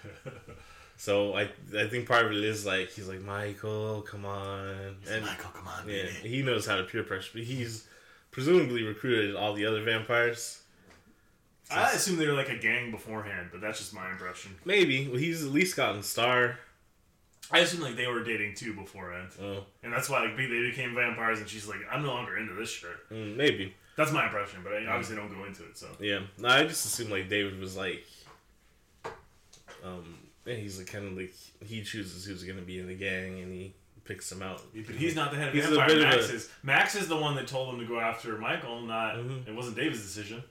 [0.96, 5.24] So I I think part of it is like he's like Michael, come on, and
[5.24, 6.28] Michael, come on, yeah, baby.
[6.28, 7.30] he knows how to peer pressure.
[7.32, 7.86] But he's
[8.32, 10.60] presumably recruited all the other vampires.
[11.70, 14.54] I assume they were like a gang beforehand, but that's just my impression.
[14.66, 16.58] Maybe well, he's at least gotten Star.
[17.50, 20.94] I assume like they were dating too beforehand, Oh, and that's why like they became
[20.94, 21.38] vampires.
[21.40, 22.90] And she's like, I'm no longer into this shit.
[23.10, 23.74] mm, maybe.
[23.96, 25.78] That's my impression, but I obviously don't go into it.
[25.78, 28.04] So Yeah, no, I just assumed like David was like,
[29.84, 33.40] um, yeah, he's like kind of like he chooses who's gonna be in the gang
[33.40, 33.74] and he
[34.04, 34.62] picks them out.
[34.74, 35.86] But he's not the head of He's a Vampire.
[35.88, 36.50] bit of Max a- is.
[36.62, 38.80] Max is the one that told him to go after Michael.
[38.80, 39.46] Not Mhm.
[39.48, 40.42] it wasn't David's decision.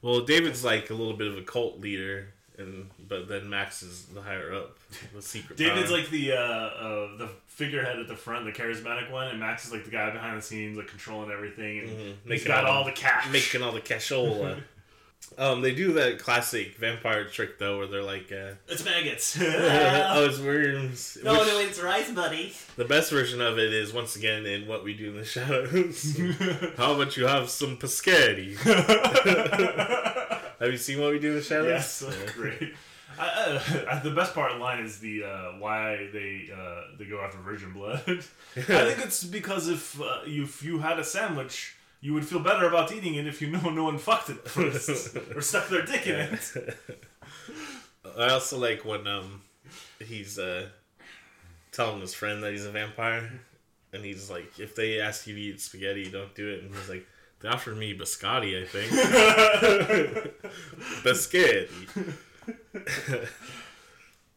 [0.00, 4.06] Well, David's like a little bit of a cult leader, and but then Max is
[4.06, 4.76] the higher up,
[5.14, 5.56] the secret.
[5.56, 5.98] David's power.
[6.00, 9.70] like the uh, uh, the figurehead at the front, the charismatic one, and Max is
[9.72, 11.96] like the guy behind the scenes, like controlling everything, and Mhm.
[12.06, 13.28] he's Making got all all the cash.
[13.30, 14.60] making all the cashola.
[15.38, 19.36] Um, they do that classic vampire trick though, where they're like, uh, it's maggots.
[19.40, 22.52] "Oh, it's worms." No, Which- no, it's rice, buddy.
[22.76, 26.18] The best version of it is once again in what we do in the shadows.
[26.76, 28.56] How about you have some pescati?
[30.58, 31.66] Have you seen what we do in the shadows?
[32.06, 32.74] yes, great.
[33.18, 33.60] Uh,
[33.90, 37.20] uh, the best part of the line is the uh, why they uh, they go
[37.20, 38.00] after virgin blood.
[38.06, 42.40] I think it's because if uh, you if you had a sandwich, you would feel
[42.40, 45.86] better about eating it if you know no one fucked it first or stuck their
[45.86, 46.76] dick in it.
[48.18, 49.40] I also like when um
[49.98, 50.68] he's uh
[51.70, 53.32] telling his friend that he's a vampire,
[53.94, 56.62] and he's like, if they ask you to eat spaghetti, don't do it.
[56.62, 57.06] And he's like,
[57.40, 58.90] they offered me biscotti, I think.
[61.02, 61.68] biscotti.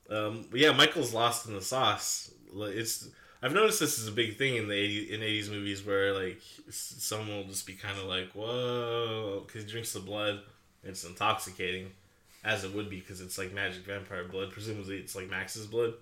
[0.09, 2.31] um, yeah, Michael's lost in the sauce.
[2.53, 3.09] It's
[3.45, 6.41] I've noticed this is a big thing in the 80, in eighties movies where like
[6.71, 10.39] someone will just be kind of like whoa because he drinks the blood.
[10.83, 11.91] It's intoxicating,
[12.43, 14.49] as it would be because it's like magic vampire blood.
[14.51, 15.93] Presumably, it's like Max's blood,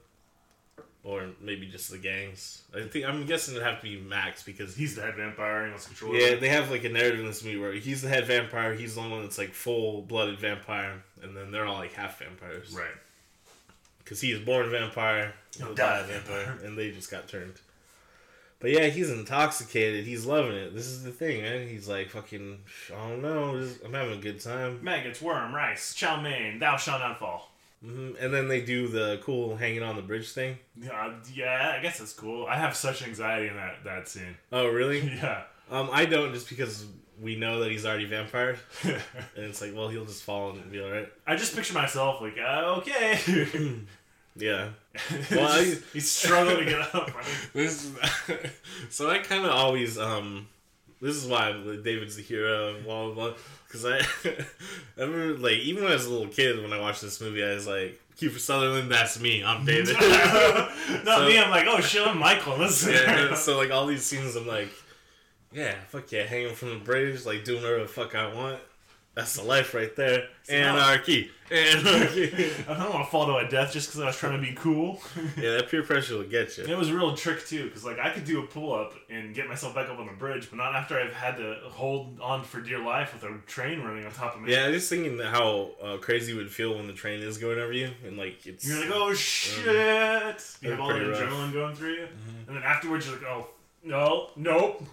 [1.04, 2.62] or maybe just the gangs.
[2.74, 5.58] I think I'm guessing it'd have to be Max because He's the head vampire.
[5.60, 6.16] And he wants control.
[6.16, 8.96] yeah, they have like a narrative in this movie where he's the head vampire, he's
[8.96, 12.74] the one that's like full blooded vampire, and then they're all like half vampires.
[12.74, 12.96] right.
[14.04, 17.54] Because he is born vampire, He'll die a vampire, and they just got turned.
[18.60, 20.06] But yeah, he's intoxicated.
[20.06, 20.74] He's loving it.
[20.74, 21.68] This is the thing, man.
[21.68, 22.60] He's like fucking.
[22.96, 23.68] I don't know.
[23.84, 24.80] I'm having a good time.
[24.82, 27.52] Maggots, worm, rice, chow mein, thou shalt not fall.
[27.84, 30.58] hmm And then they do the cool hanging on the bridge thing.
[30.82, 32.46] Yeah, yeah, I guess that's cool.
[32.48, 34.38] I have such anxiety in that that scene.
[34.52, 35.02] Oh, really?
[35.22, 35.44] Yeah.
[35.70, 36.86] um, I don't just because
[37.22, 38.96] we know that he's already vampire, and
[39.36, 41.08] it's like, well, he'll just fall and be all right.
[41.28, 43.20] I just picture myself like, uh, okay.
[44.36, 44.70] Yeah.
[45.30, 46.96] well, I- he's struggling to get up.
[47.10, 47.14] I
[47.54, 47.92] mean, This
[48.90, 50.48] so I kind of always um.
[51.00, 53.34] This is why David's the hero blah blah blah.
[53.68, 54.00] Because I,
[54.98, 57.44] I remember like even when I was a little kid when I watched this movie
[57.44, 59.98] I was like Kiefer Sutherland that's me I'm David.
[59.98, 60.72] Not
[61.06, 62.58] So- me, I'm like, oh shit, I'm Michael.
[62.58, 64.70] This yeah, so like all these scenes I'm like,
[65.54, 68.60] yeah, fuck yeah, hanging from the bridge, like doing whatever the fuck I want.
[69.16, 70.28] That's the life right there.
[70.50, 72.34] now- Anarchy, anarchy.
[72.68, 74.56] I don't want to fall to my death just because I was trying to be
[74.56, 75.00] cool.
[75.38, 76.64] yeah, that peer pressure will get you.
[76.66, 79.36] It was a real trick too, because like I could do a pull up and
[79.36, 82.44] get myself back up on the bridge, but not after I've had to hold on
[82.44, 84.52] for dear life with a train running on top of me.
[84.52, 87.60] Yeah, I just thinking how uh, crazy it would feel when the train is going
[87.60, 88.68] over you, and like it's.
[88.68, 90.58] You're like, oh shit!
[90.62, 91.20] you have all the rough.
[91.20, 92.08] adrenaline going through you,
[92.48, 93.48] and then afterwards you're like, oh
[93.84, 94.84] no, nope.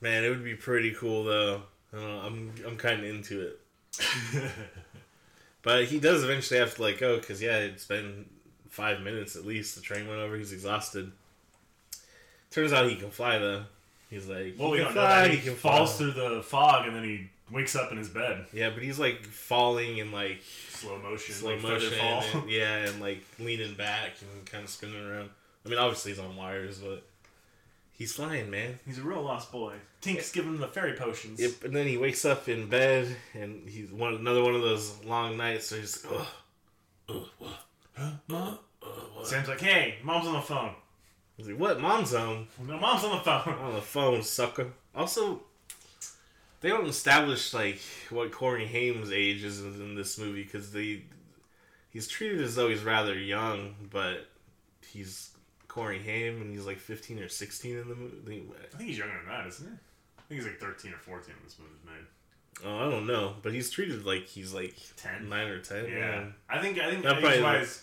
[0.00, 1.62] Man, it would be pretty cool though.
[1.92, 3.60] I don't know, I'm I'm kind of into it.
[5.62, 8.26] But he does eventually have to like oh, go because yeah, it's been
[8.70, 9.74] five minutes at least.
[9.74, 10.36] The train went over.
[10.36, 11.10] He's exhausted.
[12.50, 13.64] Turns out he can fly though.
[14.08, 15.22] He's like, well, we he don't can know fly.
[15.22, 15.30] that.
[15.32, 16.10] He He can falls fly.
[16.12, 19.24] through the fog and then he wakes up in his bed, Yeah, but he's like
[19.24, 20.40] falling in like
[20.70, 21.90] slow motion, slow like motion.
[21.98, 22.22] fall.
[22.34, 25.28] And, yeah, and like leaning back and kind of spinning around.
[25.66, 27.02] I mean, obviously he's on wires, but
[27.98, 28.78] he's flying, man.
[28.86, 29.74] He's a real lost boy.
[30.00, 31.40] Tink's giving him the fairy potions.
[31.40, 35.04] Yep, and then he wakes up in bed, and he's one another one of those
[35.04, 35.66] long nights.
[35.66, 36.26] So he's ugh,
[37.08, 37.66] ugh, what?
[38.28, 38.58] Mom?
[38.82, 39.26] Uh, what?
[39.26, 40.74] Sam's like, hey, mom's on the phone.
[41.36, 41.80] He's like, "What?
[41.80, 42.48] Mom's home?
[42.66, 43.54] No, mom's on the phone.
[43.60, 45.40] On the phone, sucker." Also,
[46.60, 47.80] they don't establish like
[48.10, 51.04] what Corey Haim's age is in this movie because they
[51.90, 54.28] he's treated as though he's rather young, but
[54.88, 55.30] he's
[55.78, 58.44] Corey Haim and he's like fifteen or sixteen in the movie.
[58.72, 59.74] I think he's younger than that, isn't he?
[60.18, 62.66] I think he's like 13 or 14 when this movie's made.
[62.66, 65.28] Oh, I don't know, but he's treated like he's like 10?
[65.28, 65.86] nine or ten.
[65.88, 66.24] Yeah.
[66.50, 67.82] I think, I think That probably- age-wise,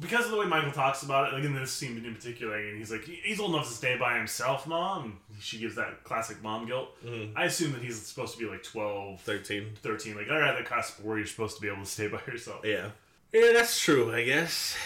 [0.00, 2.78] because of the way Michael talks about it, like in this scene in particular, and
[2.78, 5.18] he's like, he's old enough to stay by himself, mom.
[5.38, 6.96] She gives that classic mom guilt.
[7.04, 7.32] Mhm.
[7.36, 9.74] I assume that he's supposed to be like 12, thirteen.
[9.82, 12.20] 13, like, they're at the cusp where you're supposed to be able to stay by
[12.26, 12.64] yourself.
[12.64, 12.90] Yeah,
[13.34, 14.14] yeah, that's true.
[14.14, 14.76] I guess.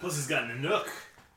[0.00, 0.88] Plus, he's got Nanook.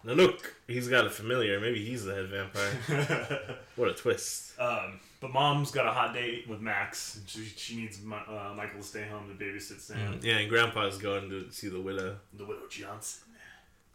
[0.05, 1.59] Nanook, he's got a familiar.
[1.59, 3.57] Maybe he's the head vampire.
[3.75, 4.59] what a twist.
[4.59, 7.17] um, but mom's got a hot date with Max.
[7.17, 10.19] And she, she needs uh, Michael to stay home to babysit Sam.
[10.23, 12.17] Yeah, and Grandpa's going to see the widow.
[12.33, 13.21] The widow Johnson.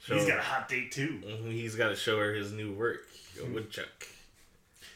[0.01, 1.21] Show He's got a hot date too.
[1.27, 3.01] Mhm, He's got to show her his new work,
[3.43, 4.07] a woodchuck.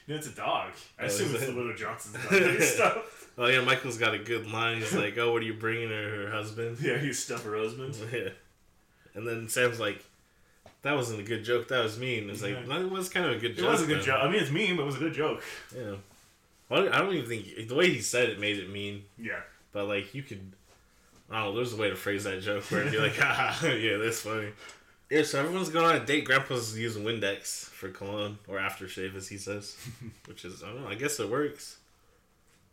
[0.07, 0.73] No, it's a dog.
[0.99, 1.47] I Oh, assume it's it?
[1.47, 3.29] the widow Johnson's dog stuff.
[3.39, 4.79] Oh yeah, Michael's got a good line.
[4.79, 6.27] He's like, "Oh, what are you bringing her?
[6.27, 7.97] Her husband?" Yeah, you stuff her husband.
[8.13, 8.29] Yeah.
[9.15, 10.05] And then Sam's like,
[10.83, 11.69] "That wasn't a good joke.
[11.69, 12.67] That was mean." It's like, Yeah.
[12.67, 14.21] "No, it was kind of a good It joke." was a good joke.
[14.23, 15.43] I mean, it's mean, but it was a good joke.
[15.77, 15.97] Yeah.
[16.69, 19.41] Well, I don't even think the way he said it made it mean, Yeah.
[19.73, 20.53] but like you could,
[21.31, 21.57] I don't know.
[21.57, 24.21] There's a way to phrase that joke where it'd be like, "Ha, ah, yeah, that's
[24.21, 24.51] funny."
[25.11, 26.25] Yeah, so everyone's going on a date.
[26.25, 29.77] Grandpa's using Windex for cologne or aftershave, as he says,
[30.27, 30.89] which is I don't know.
[30.89, 31.79] I guess it works.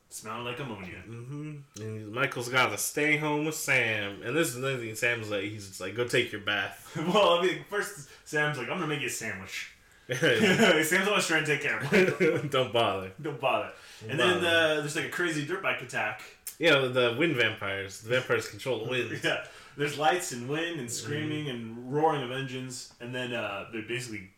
[0.09, 0.97] Smelling like ammonia.
[1.05, 4.21] hmm And Michael's got to stay home with Sam.
[4.23, 6.97] And this is another thing Sam's like, he's just like, go take your bath.
[7.13, 9.71] well, I mean, first Sam's like, I'm gonna make you a sandwich.
[10.09, 12.49] Sam's always trying to take care of Michael.
[12.49, 13.11] Don't bother.
[13.21, 13.71] Don't bother.
[14.07, 16.21] And Don't then uh, there's like a crazy dirt bike attack.
[16.59, 18.01] Yeah, the wind vampires.
[18.01, 19.19] The vampires control the wind.
[19.23, 19.43] Yeah.
[19.75, 24.31] There's lights and wind and screaming and roaring of engines, and then uh, they basically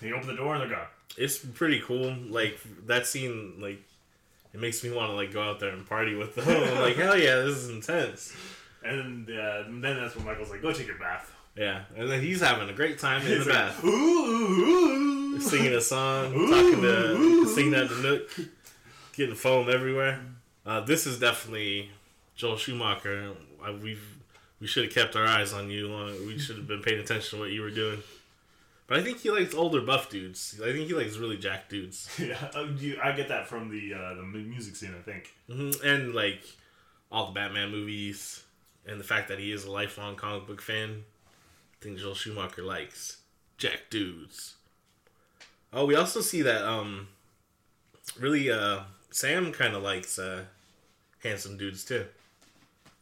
[0.00, 0.88] they open the door and they're gone.
[1.16, 2.14] It's pretty cool.
[2.28, 3.80] Like that scene, like
[4.56, 6.48] it makes me want to like go out there and party with them.
[6.48, 8.34] I'm like hell yeah, this is intense.
[8.82, 12.40] And uh, then that's when Michael's like, "Go take your bath." Yeah, and then he's
[12.40, 15.40] having a great time in the like, bath, Ooh, ooh, ooh.
[15.40, 17.46] singing a song, Ooh, talking to, ooh.
[17.46, 18.30] singing at the nook,
[19.14, 20.20] getting foam everywhere.
[20.64, 21.90] Uh, this is definitely
[22.34, 23.32] Joel Schumacher.
[23.62, 24.16] I, we've
[24.60, 25.88] we should have kept our eyes on you.
[25.88, 28.02] Long, we should have been paying attention to what you were doing.
[28.86, 30.60] But I think he likes older buff dudes.
[30.62, 32.08] I think he likes really jacked dudes.
[32.20, 34.94] Yeah, you, I get that from the uh, the music scene.
[34.96, 35.32] I think.
[35.50, 36.42] hmm And like
[37.10, 38.44] all the Batman movies,
[38.86, 41.02] and the fact that he is a lifelong comic book fan.
[41.80, 43.18] I think Joel Schumacher likes
[43.58, 44.54] jack dudes.
[45.72, 47.08] Oh, we also see that um,
[48.18, 48.80] really uh,
[49.10, 50.44] Sam kind of likes uh,
[51.22, 52.06] handsome dudes too,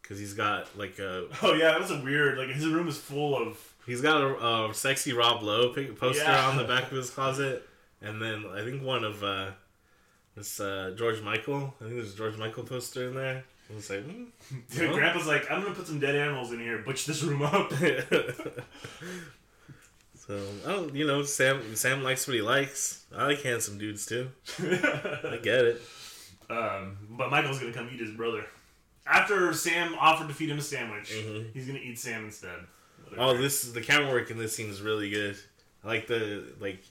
[0.03, 2.39] because he's got like a Oh yeah, that was a weird.
[2.39, 3.59] Like his room is full of.
[3.87, 6.49] He's got a, a sexy Rob Lowe poster Yeah.
[6.49, 7.69] on the back of his closet,
[8.03, 9.51] and then I think one of uh,
[10.37, 11.75] this uh, George Michael.
[11.81, 13.45] I think there's a George Michael poster in there.
[13.71, 14.25] I was like, hmm.
[14.71, 14.99] Dude, Well.
[14.99, 17.73] Grandpa's like, I'm gonna put some dead animals in here, butch this room up.
[20.17, 21.75] so I don't, you know, Sam.
[21.77, 23.05] Sam likes what he likes.
[23.15, 24.31] I like handsome dudes too.
[24.59, 25.83] I get it.
[26.51, 28.45] um, but Michael's gonna come eat his brother.
[29.07, 31.53] After Sam offered to feed him a sandwich, Mhm.
[31.53, 32.59] he's gonna eat Sam instead.
[33.19, 35.37] Oh, this the camera work in this scene is really good.
[35.85, 36.83] I like the like.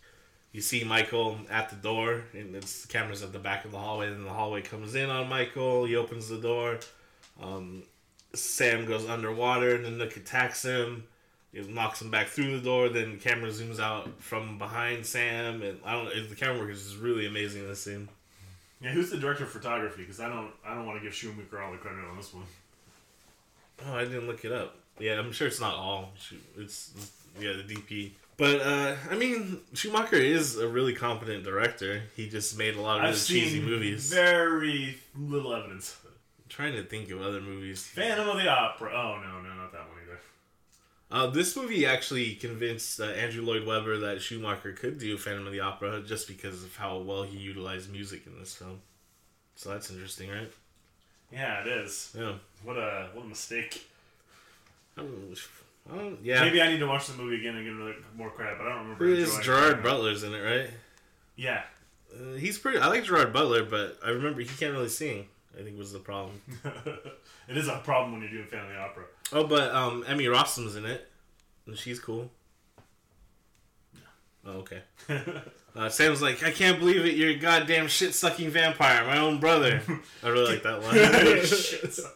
[0.52, 3.80] You see Michael at the door, and it's the camera's at the back of the
[3.80, 4.08] hallway.
[4.08, 5.86] And the hallway comes in on Michael.
[5.86, 6.78] He opens the door.
[7.42, 7.84] Um,
[8.36, 11.06] Sam goes underwater, and then Nook attacks him.
[11.54, 12.90] It knocks him back through the door.
[12.90, 16.30] Then the camera zooms out from behind Sam, and I don't.
[16.30, 18.08] The camera work is just really amazing in this scene.
[18.80, 20.02] Yeah, who's the director of photography?
[20.02, 22.44] Because I don't, I don't want to give Schumacher all the credit on this one.
[23.88, 24.76] Oh, I didn't look it up.
[25.00, 26.14] Yeah, I'm sure it's not all.
[26.58, 26.92] It's
[27.40, 28.12] yeah, the DP.
[28.38, 32.04] But uh, I mean, Schumacher is a really competent director.
[32.16, 34.12] He just made a lot of I've really cheesy movies.
[34.12, 35.96] very little evidence.
[36.06, 36.12] I'm
[36.50, 37.86] trying to think of other movies.
[37.86, 38.92] Phantom of the Opera.
[38.94, 40.20] Oh no, no, not that one either.
[41.12, 45.54] Uh, this movie actually convinced uh, Andrew Lloyd Webber that Schumacher could do Phantom of
[45.54, 48.82] the Opera just because of how well he utilized music in this film.
[49.56, 50.52] So that's interesting, right?
[51.32, 52.12] Yeah, it is.
[52.18, 52.34] Yeah.
[52.64, 53.88] What a what a mistake.
[54.98, 55.36] I don't,
[55.92, 56.42] I don't, yeah.
[56.42, 58.58] Maybe I need to watch the movie again and give it more credit.
[58.58, 59.06] But I don't remember.
[59.06, 59.84] Is Gerard it.
[59.84, 60.70] Butler's in it, right?
[61.36, 61.64] Yeah.
[62.14, 62.80] Uh, he's pretty.
[62.80, 65.28] I like Gerard Butler, but I remember he can't really sing.
[65.58, 66.42] I think was the problem.
[67.48, 69.04] it is a problem when you're doing family opera.
[69.32, 71.10] Oh, but um, Emmy Rossum's in it,
[71.68, 72.32] and she's cool.
[74.46, 74.82] Oh, okay.
[75.76, 77.16] Uh, Sam's like, I can't believe it.
[77.16, 79.82] You're a goddamn shit sucking vampire, my own brother.
[80.24, 82.14] I really like that line.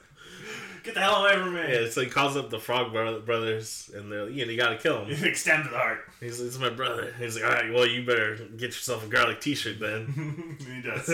[0.88, 1.62] Get the hell away from me.
[1.68, 4.78] Yeah, so he calls up the Frog bro- Brothers, and they're like, know you gotta
[4.78, 5.12] kill him.
[5.26, 6.00] Extend to the heart.
[6.22, 9.10] He's like, "It's my brother." He's like, "All right, well you better get yourself a
[9.10, 11.10] garlic T-shirt then." he does.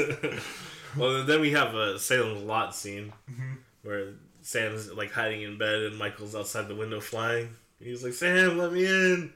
[0.96, 3.54] well, then we have a Salem's Lot scene Mm-hmm.
[3.82, 4.10] where
[4.44, 7.50] Sam's like hiding in bed and Michael's outside the window flying.
[7.80, 9.34] He's like, "Sam, let me in,"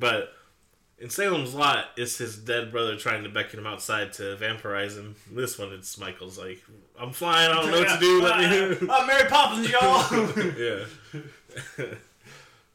[0.00, 0.32] but.
[0.98, 5.14] In Salem's Lot, it's his dead brother trying to beckon him outside to vampirize him.
[5.30, 6.62] This one, it's Michael's like,
[6.98, 8.22] "I'm flying, I don't know what to do.
[8.22, 10.84] Let me in." I'm Mary Poppins, y'all.
[11.84, 11.84] yeah.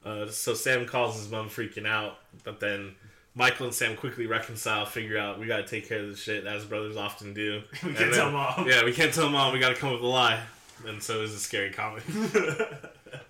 [0.05, 2.93] uh, so Sam calls his mom freaking out, but then
[3.34, 6.63] Michael and Sam quickly reconcile, figure out we gotta take care of this shit as
[6.65, 7.63] brothers often do.
[7.84, 8.67] We And can't then- tell mom.
[8.67, 9.51] Yeah, we can't tell mom.
[9.51, 10.39] We gotta come up with a lie.
[10.86, 12.03] And so it's a scary comic.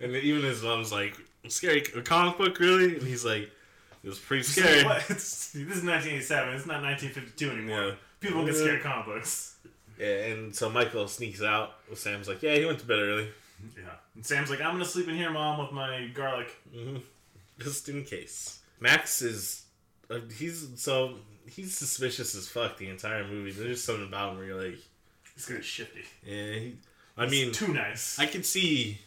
[0.02, 1.18] and even his mom's like,
[1.50, 3.50] "Scary a comic book, really?" And he's like,
[4.04, 6.54] "It was pretty scary." This is 1987.
[6.56, 7.86] It's not 1952 anymore.
[7.88, 7.94] Yeah.
[8.20, 9.56] People don't get scared of comic books.
[10.00, 11.74] Yeah, and so Michael sneaks out.
[11.94, 13.28] Sam's like, "Yeah, he went to bed early,
[13.78, 13.84] Yeah.
[14.16, 16.48] And Sam's like, I'm gonna sleep in here, mom, with my garlic.
[16.74, 16.98] hmm
[17.60, 19.64] just in case." Max is,
[20.10, 23.52] uh, he's so he's suspicious as fuck the entire movie.
[23.52, 24.80] There's just something about him where you're like,
[25.36, 26.04] He's gonna shifty.
[26.26, 26.54] yeah.
[26.54, 26.76] He,
[27.18, 28.18] I He's mean, too nice.
[28.18, 29.00] I could see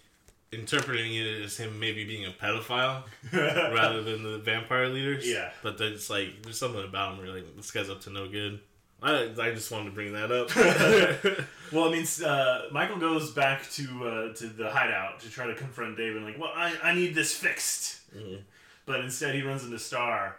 [0.59, 3.03] interpreting it as him maybe being a pedophile
[3.33, 5.29] rather than the vampire leaders.
[5.29, 5.51] Yeah.
[5.63, 8.61] But there's like there's something about him where like this guy's up to no good.
[9.03, 11.45] I, I just wanted to bring that up.
[11.73, 15.55] Well, I mean, uh, Michael goes back to uh, to the hideout to try to
[15.55, 16.23] confront David.
[16.23, 18.01] Like, well, I, I need this fixed.
[18.17, 18.43] Mhm.
[18.87, 20.37] But instead, he runs into Star,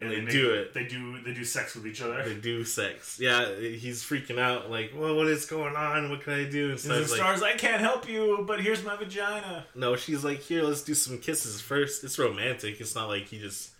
[0.00, 0.74] and They make- do it.
[0.74, 2.22] They do they do sex with each other.
[2.22, 3.18] they do sex.
[3.18, 4.70] Yeah, he's freaking out.
[4.70, 6.10] Like, well, what is going on?
[6.10, 6.70] What can I do?
[6.70, 9.64] And Star's like, Star's I can't help you, but here's my vagina.
[9.74, 9.96] no.
[9.96, 12.04] She's like, here, let's do some kisses first.
[12.04, 12.80] It's romantic.
[12.80, 13.70] It's not like he just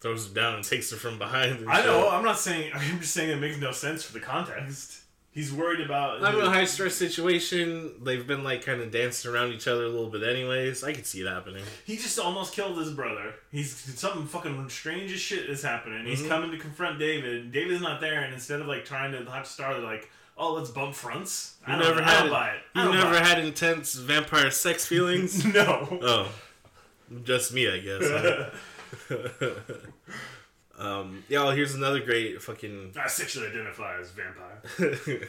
[0.00, 1.68] throws her down and takes her from behind.
[1.70, 1.86] I shit.
[1.86, 2.08] know.
[2.10, 2.72] I'm not saying.
[2.74, 4.99] I'm just saying it makes no sense for the context.
[5.32, 6.24] He's worried about.
[6.24, 7.92] I'm in a high stress situation.
[8.02, 10.82] They've been like kind of dancing around each other a little bit, anyways.
[10.82, 11.62] I could see it happening.
[11.84, 13.34] He just almost killed his brother.
[13.52, 16.04] He's something fucking strange as shit is happening.
[16.04, 16.28] He's Mhm.
[16.28, 17.52] coming to confront David.
[17.52, 20.70] David's not there, and instead of like trying to hot star, they're like, "Oh, let's
[20.70, 22.30] bump fronts." I You don't, never I had it.
[22.32, 22.60] buy it.
[22.74, 25.44] I You never had intense vampire sex feelings?
[25.54, 25.98] no.
[26.02, 26.32] oh,
[27.22, 28.50] just me, I guess.
[30.80, 31.42] um, yeah.
[31.42, 32.94] Well, here's another great fucking.
[33.00, 35.28] I sexually identify as vampire.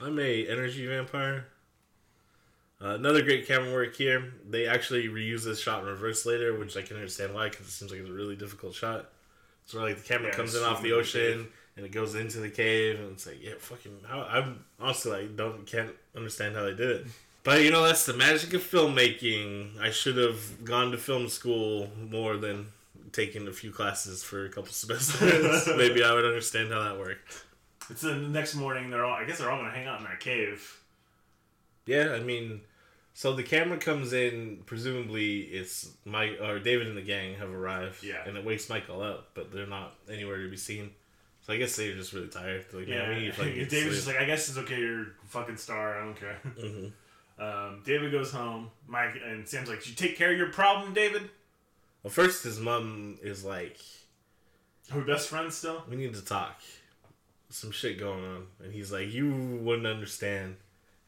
[0.00, 1.46] I'm a energy vampire.
[2.80, 4.32] Uh, another great camera work here.
[4.48, 7.70] They actually reuse this shot in reverse later, which I can understand why, because it
[7.70, 9.10] seems like it's a really difficult shot.
[9.66, 12.50] So like the camera Yeah, comes in off the ocean and it goes into the
[12.50, 13.98] cave, and it's like yeah, fucking.
[14.06, 17.06] How, I'm honestly like don't can't understand how they did it.
[17.42, 19.80] But you know that's the magic of filmmaking.
[19.80, 22.66] I should have gone to film school more than
[23.12, 25.66] taken a few classes for a couple semesters.
[25.76, 27.44] Maybe I would understand how that worked.
[27.90, 28.90] It's the next morning.
[28.90, 29.14] They're all.
[29.14, 30.80] I guess they're all gonna hang out in that cave.
[31.86, 32.60] Yeah, I mean,
[33.14, 34.58] so the camera comes in.
[34.66, 38.04] Presumably, it's Mike or David and the gang have arrived.
[38.04, 38.22] Yeah.
[38.26, 40.90] and it wakes Michael up, but they're not anywhere to be seen.
[41.46, 42.66] So I guess they're just really tired.
[42.70, 43.06] They're like, Yeah.
[43.06, 44.78] man, we need to fucking David's just like, I guess it's okay.
[44.78, 45.98] You're a fucking star.
[45.98, 46.38] I don't care.
[46.58, 46.92] Mhm.
[47.38, 48.70] Um, David goes home.
[48.86, 51.30] Mike and Sam's like, "You take care of your problem, David."
[52.02, 53.78] Well, first his mom is like,
[54.92, 55.82] Are we best friends still?
[55.88, 56.60] "We need to talk."
[57.50, 59.30] Some shit going on, and he's like, "You
[59.62, 60.56] wouldn't understand,"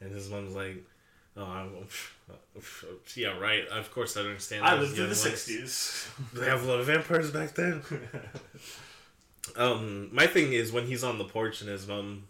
[0.01, 0.85] and his mom's like.
[1.37, 1.71] Oh, I'm,
[3.15, 3.65] yeah, right.
[3.69, 4.65] Of course, I understand.
[4.65, 5.25] I lived in the ones.
[5.25, 6.09] '60s.
[6.35, 7.83] They have a lot of vampires back then?
[9.57, 12.25] Um, my thing is when he's on the porch and his mom,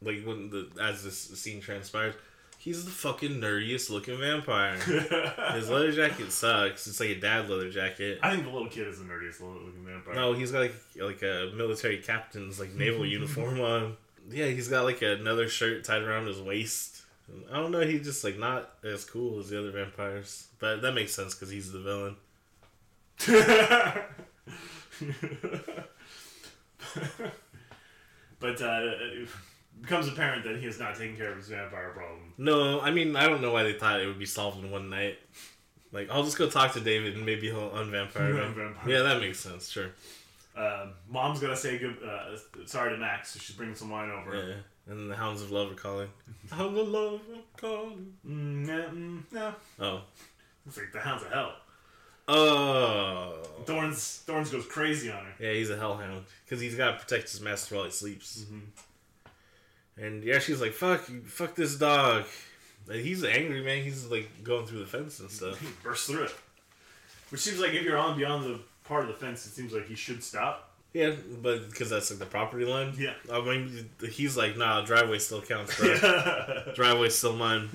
[0.00, 2.14] like when the as this scene transpires,
[2.64, 4.76] he's the fucking nerdiest looking vampire.
[5.52, 6.86] His leather jacket sucks.
[6.86, 8.18] It's like a dad leather jacket.
[8.22, 10.14] I think the little kid is the nerdiest looking vampire.
[10.14, 13.98] No, he's got like like a military captain's like naval uniform on.
[14.30, 17.02] Yeah, he's got like another shirt tied around his waist.
[17.52, 17.80] I don't know.
[17.80, 21.50] He's just like not as cool as the other vampires, but that makes sense because
[21.50, 22.16] he's the villain.
[28.40, 28.90] but uh,
[29.80, 32.32] becomes apparent that he is not taking care of his vampire problem.
[32.38, 34.88] No, I mean I don't know why they thought it would be solved in one
[34.90, 35.18] night.
[35.92, 38.40] Like I'll just go talk to David and maybe he'll unvampire me.
[38.40, 38.86] Unvampire.
[38.86, 39.68] Yeah, that makes sense.
[39.70, 39.90] Sure.
[40.56, 44.34] Um, Mom's gonna say good, uh, sorry to Max, so she's bringing some wine over.
[44.36, 44.54] Yeah.
[44.92, 46.08] And the Hounds of Love are calling.
[46.50, 48.12] Hounds of Love are calling.
[48.26, 50.02] Mm, yeah, mm, no, Oh.
[50.66, 51.54] it's like the Hounds of Hell.
[52.28, 53.42] Oh.
[53.66, 55.32] Thorns, Thorns goes crazy on her.
[55.40, 58.40] Yeah, he's a hellhound because he's got to protect his master while he sleeps.
[58.42, 58.60] Mm-hmm.
[59.96, 62.24] And yeah, she's like, "Fuck, fuck this dog."
[62.88, 63.82] And he's angry, man.
[63.82, 65.60] He's like going through the fence and stuff.
[65.60, 66.34] He bursts through it,
[67.30, 69.86] which seems like if you're on beyond the part of the fence, it seems like
[69.86, 70.70] he should stop.
[70.92, 72.94] Yeah, but because that's like the property line.
[72.96, 73.14] Yeah.
[73.32, 76.72] I mean, he's like, "Nah, driveway still counts, bro.
[76.74, 77.68] Driveway's still mine."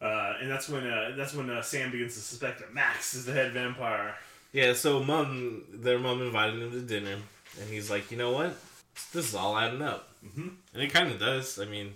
[0.00, 3.24] Uh, and that's when uh, that's when uh, Sam begins to suspect that Max is
[3.24, 4.16] the head vampire.
[4.52, 7.16] Yeah, so mom, their mom invited him to dinner,
[7.60, 8.54] and he's like, you know what?
[9.12, 10.48] This is all adding up, Mm-hmm.
[10.74, 11.58] and it kind of does.
[11.58, 11.94] I mean,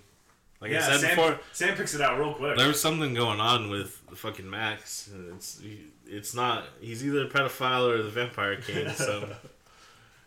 [0.59, 2.57] like yeah, I said Sam, before, Sam picks it out real quick.
[2.57, 5.09] there was something going on with fucking Max.
[5.35, 5.61] It's
[6.05, 6.65] it's not.
[6.81, 8.89] He's either a pedophile or the vampire king.
[8.95, 9.29] So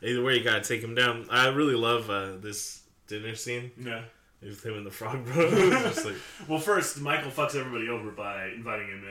[0.03, 1.27] either way, you gotta take him down.
[1.31, 4.03] I really love uh, this dinner scene yeah.
[4.41, 6.05] with him and the Frog Bros.
[6.05, 6.15] Like,
[6.49, 9.05] Well, first Michael fucks everybody over by inviting him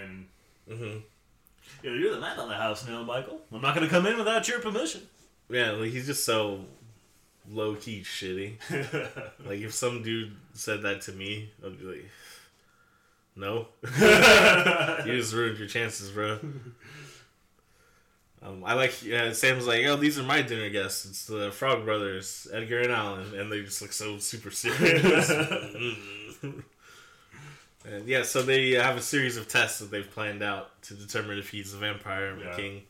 [0.67, 0.75] in.
[0.75, 0.97] Mm-hmm.
[1.83, 3.41] Yeah, you're the man of the house now, Michael.
[3.51, 5.01] I'm not going to come in without your permission.
[5.49, 6.61] yeah, like he's just so
[7.49, 8.55] low key shitty.
[9.45, 12.05] Like if some dude said that to me, I'd be like,
[13.35, 13.67] no,
[15.05, 16.39] you just ruined your chances, bro.
[18.41, 21.05] Um, I like yeah, Sam's like, oh, these are my dinner guests.
[21.05, 25.29] It's the Frog Brothers, Edgar and Allan, and they just look so super serious.
[26.41, 26.63] and
[28.05, 31.49] yeah, so they have a series of tests that they've planned out to determine if
[31.49, 32.55] he's a vampire or Yeah.
[32.55, 32.83] king.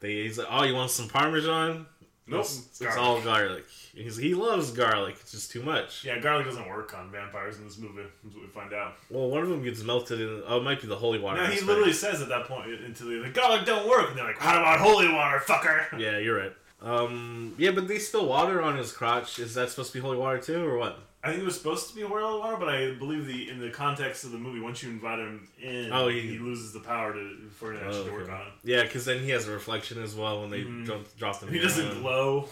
[0.00, 1.86] They he's like, oh, you want some Parmesan?
[2.26, 2.40] Nope.
[2.40, 3.64] It's, it's all garlic.
[3.94, 5.16] He's, he loves garlic.
[5.20, 6.04] It's just too much.
[6.04, 8.02] Yeah, garlic doesn't work on vampires in this movie.
[8.22, 8.94] That's what we find out.
[9.10, 10.42] Well, one of them gets melted in.
[10.46, 11.36] Oh, it might be the holy water.
[11.38, 11.68] No, he aspect.
[11.68, 14.58] literally says at that point until the like, garlic don't work, and they're like, "How
[14.58, 16.52] about holy water, fucker?" Yeah, you're right.
[16.80, 19.38] Um, yeah, but they spill water on his crotch.
[19.38, 20.98] Is that supposed to be holy water too, or what?
[21.24, 23.70] I think it was supposed to be holy water, but I believe the in the
[23.70, 27.12] context of the movie, once you invite him in, Oh, he, he- loses the power
[27.14, 28.32] to for it actually to work okay.
[28.32, 28.52] on him.
[28.62, 30.84] Yeah, because then he has a reflection as well when they Mhm.
[30.84, 31.48] drop, drop them.
[31.50, 31.68] He down.
[31.68, 32.48] doesn't glow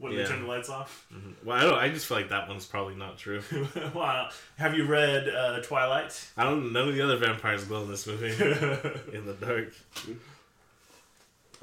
[0.00, 0.24] when Yeah.
[0.24, 1.06] they turn the lights off.
[1.14, 1.34] Mhm.
[1.44, 1.78] Well, I don't.
[1.78, 3.42] I just feel like that one's probably not true.
[3.94, 4.28] wow.
[4.58, 6.28] Have you read uh, Twilight?
[6.36, 6.72] I don't.
[6.72, 8.26] None of the other vampires glow in this movie
[9.16, 9.72] in the dark.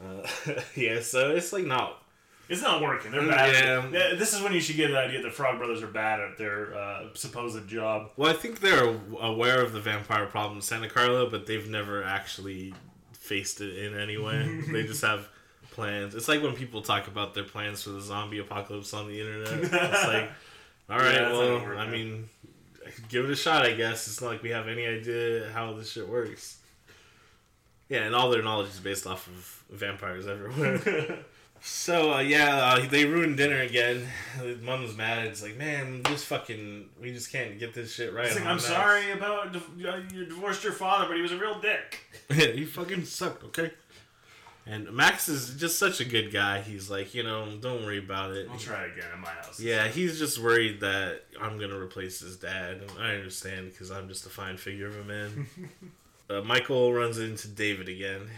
[0.02, 0.28] Uh,
[0.76, 2.03] yeah, so it's like not.
[2.50, 3.12] It's not working.
[3.12, 3.92] They're bad.
[3.94, 4.16] Yeah.
[4.16, 6.76] This is when you should get an idea that Frog Brothers are bad at their
[6.76, 8.12] uh, supposed job.
[8.18, 12.04] Well, I think they're aware of the vampire problem in Santa Carla, but they've never
[12.04, 12.74] actually
[13.14, 14.62] faced it in any way.
[14.72, 15.30] they just have
[15.72, 16.16] plans.
[16.16, 19.64] It's like when people talk about their plans for the zombie apocalypse on the internet.
[19.64, 19.72] It's
[20.06, 20.30] like,
[20.90, 22.30] all right, Yeah, well, I mean,
[23.08, 23.66] give it a shot.
[23.66, 26.58] I guess it's not like we have any idea how this shit works.
[27.90, 31.20] Yeah, and all their knowledge is based off of vampires everywhere.
[31.66, 34.06] So uh, yeah, uh, they ruined dinner again.
[34.62, 35.28] Mom's mad.
[35.28, 38.30] It's like, man, just fucking, we just can't get this shit right.
[38.30, 39.60] Like, I'm Max." sorry about uh,
[40.14, 42.00] you divorced your father, but he was a real dick.
[42.30, 43.46] he fucking sucked.
[43.46, 43.72] Okay.
[44.66, 46.62] And Max is just such a good guy.
[46.62, 48.48] He's like, you know, don't worry about it.
[48.52, 49.60] I'll try again at my house.
[49.60, 54.08] Yeah, he's just worried that I'm gonna replace his dad, and I understand because I'm
[54.10, 55.48] just a fine figure of a man.
[56.30, 58.30] uh, Michael runs into David again,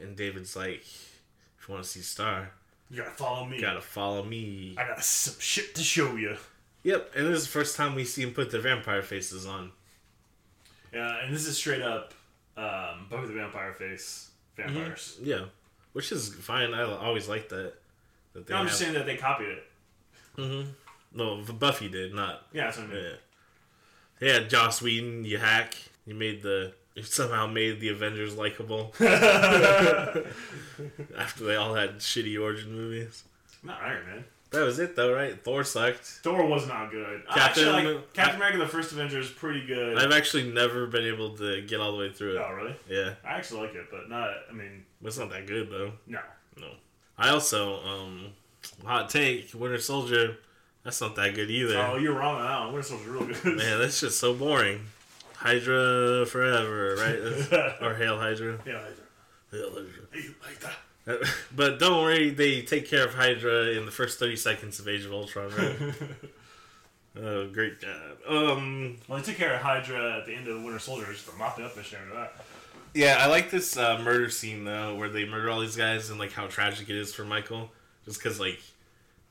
[0.00, 2.52] and David's like, "If you want to see Star,
[2.90, 3.60] You gotta follow me.
[3.60, 6.36] gotta follow me." I got some shit to show you.
[6.82, 9.70] Yep, and this is the first time we see him put the vampire faces on.
[10.92, 12.14] Yeah, and this is straight up
[12.56, 15.16] um, Buffy the Vampire face vampires.
[15.22, 15.44] Yeah,
[15.92, 16.74] which is fine.
[16.74, 17.74] I always like that.
[18.32, 18.72] That they No, I'm have.
[18.72, 19.64] just saying that they copied it.
[20.36, 20.62] hmm
[21.14, 22.46] No, Buffy did not.
[22.52, 23.04] Yeah, that's what I mean.
[24.20, 24.48] Yeah, yeah.
[24.48, 25.74] Joss Whedon, you hack.
[26.06, 26.72] You made the.
[27.00, 28.92] You somehow made the Avengers likable
[31.16, 33.24] after they all had shitty origin movies.
[33.62, 34.24] Not Iron Man.
[34.50, 35.42] That was it, though, right?
[35.42, 36.04] Thor sucked.
[36.04, 37.22] Thor was not good.
[37.26, 39.96] Captain- actually like Captain America: The First Avenger is pretty good.
[39.96, 42.44] I've actually never been able to get all the way through it.
[42.46, 42.74] oh, really?
[42.86, 44.28] Yeah, I actually like it, but not.
[44.50, 45.92] I mean, it's not that good though.
[46.06, 46.20] no.
[46.58, 46.68] No.
[47.16, 48.26] I also um,
[48.84, 50.36] hot take Winter Soldier.
[50.84, 51.78] That's not that good either.
[51.78, 52.72] Oh, you're wrong on that one.
[52.74, 53.56] Winter Soldier's real good.
[53.56, 54.80] Man, that's just so boring.
[55.40, 57.74] Hydra forever, right?
[57.82, 58.58] Or Hail Hydra.
[58.66, 58.82] yeah,
[59.52, 59.70] I Hail
[60.42, 60.70] Hydra.
[61.56, 65.04] But don't worry, they take care of Hydra in the first 30 seconds of Age
[65.06, 65.76] of Ultron, right?
[67.16, 68.18] oh, great job.
[68.28, 71.26] Um, well, they took care of Hydra at the end of the Winter Soldier, just
[71.28, 72.44] to mop it up mission after that.
[72.94, 76.18] yeah, I like this uh, murder scene, though, where they murder all these guys and,
[76.18, 77.72] like, how tragic it is for Michael.
[78.04, 78.60] Just because, like,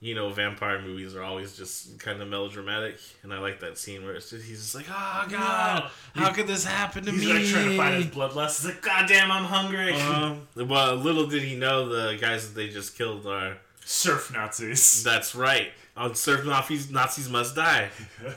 [0.02, 2.98] you know, vampire movies are always just kind of melodramatic.
[3.24, 6.48] And I like that scene where it's just, he's just like, oh, God, how could
[6.48, 7.34] this happen to He's me?
[7.34, 8.62] like trying to find his bloodlust.
[8.62, 9.94] He's like, God damn, I'm hungry.
[9.94, 13.58] Um, well, little did he know the guys that they just killed are.
[13.84, 15.04] Surf Nazis.
[15.04, 15.72] That's right.
[15.98, 17.90] On Surf Nazis, Nazis must die.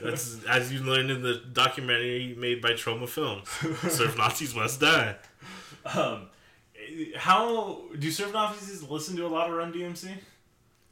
[0.02, 3.48] That's as you learned in the documentary made by Troma Films.
[3.94, 5.14] Surf Nazis must die.
[5.84, 6.28] Um,
[7.16, 10.12] how do Surf Nazis listen to a lot of Run DMC?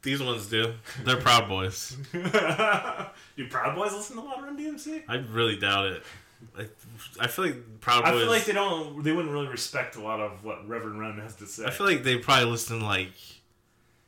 [0.03, 0.73] These ones do.
[1.03, 1.95] They're Proud Boys.
[2.11, 5.03] do Proud Boys listen to a lot of Run DMC?
[5.07, 6.03] I really doubt it.
[6.57, 6.65] I,
[7.19, 9.03] I feel like Proud I feel like they don't.
[9.03, 11.65] They wouldn't really respect a lot of what Reverend Run has to say.
[11.65, 13.13] I feel like they probably listen to like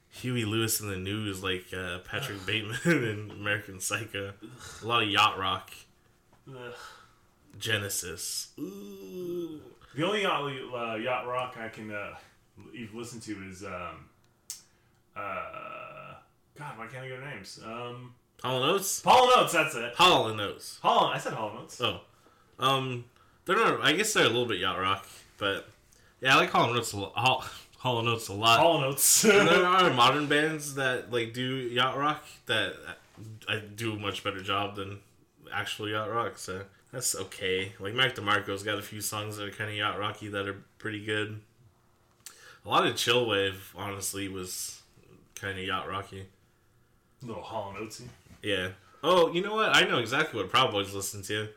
[0.09, 4.33] Huey Lewis in the news, like uh, Patrick Bateman and American Psycho.
[4.81, 5.71] A lot of yacht rock.
[6.49, 6.73] Ugh.
[7.59, 8.49] Genesis.
[8.59, 9.61] Ooh.
[9.95, 12.15] The only yacht, uh, yacht rock I can uh,
[12.73, 14.09] even listen to is um,
[15.15, 16.15] uh,
[16.57, 17.59] God, why can't I get their names?
[17.63, 19.03] Um, Hall and Oates.
[19.05, 19.93] Notes, that's it.
[19.95, 20.79] Hall and Oates.
[20.81, 21.79] Hall, I said Hall Notes.
[21.81, 22.01] Oh,
[22.59, 23.05] um,
[23.45, 23.81] they're not.
[23.81, 25.07] I guess they're a little bit yacht rock,
[25.37, 25.67] but
[26.21, 27.13] yeah, I like Hall and Oates a lot.
[27.15, 27.45] Hall,
[27.77, 28.59] Hall and Oates a lot.
[28.59, 29.23] Hall Notes.
[29.25, 32.73] And there are modern bands that like do yacht rock that
[33.47, 34.99] I do a much better job than
[35.51, 36.37] actual yacht rock.
[36.37, 36.61] So
[36.91, 37.71] that's okay.
[37.79, 40.63] Like Mac DeMarco's got a few songs that are kind of yacht rocky that are
[40.77, 41.39] pretty good.
[42.65, 44.82] A lot of chill wave, honestly, was
[45.35, 46.25] kind of yacht rocky.
[47.21, 48.05] little Hall Notesy.
[48.41, 48.69] Yeah.
[49.03, 49.75] Oh, you know what?
[49.75, 51.47] I know exactly what Proud Boys listen to.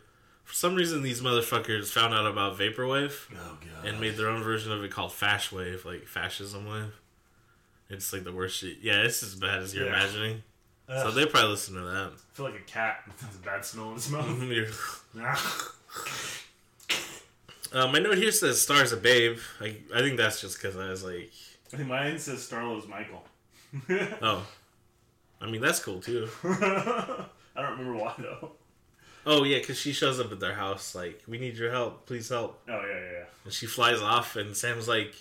[0.44, 4.70] For some reason, these motherfuckers found out about vaporwave Oh and made their own version
[4.72, 6.92] of it called Fash Wave, like fascism wave.
[7.90, 8.78] It's like the worst shit.
[8.80, 9.92] Yeah, it's as bad as you're Yeah.
[10.00, 10.42] imagining.
[10.88, 12.12] So they probably listen to that.
[12.14, 15.04] I feel like a cat with a bad smell in its mouth.
[17.72, 20.88] Uh, my note here says "stars a babe." I, I think that's just because I
[20.88, 21.30] was like,
[21.72, 23.24] I think mine says Starlow's Michael.
[24.22, 24.46] oh,
[25.40, 26.28] I mean that's cool too.
[26.44, 28.52] I don't remember why though.
[29.24, 32.28] Oh yeah, because she shows up at their house like, "We need your help, please
[32.28, 33.24] help," Oh yeah, yeah, yeah.
[33.44, 35.14] and she flies off, and Sam's like,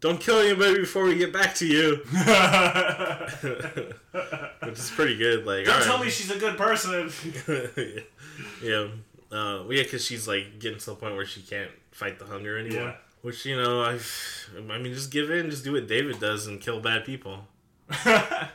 [0.00, 1.96] "Don't kill anybody before we get back to you,"
[4.62, 5.46] which is pretty good.
[5.46, 7.10] Like, Don't tell me she's a good person.
[8.62, 8.88] yeah,
[9.32, 12.26] uh, well, yeah, because she's like getting to the point where she can't fight the
[12.26, 12.82] hunger anymore.
[12.82, 12.94] Yeah.
[13.22, 13.98] Which you know, I,
[14.70, 17.48] I mean, just give in, just do what David does and kill bad people.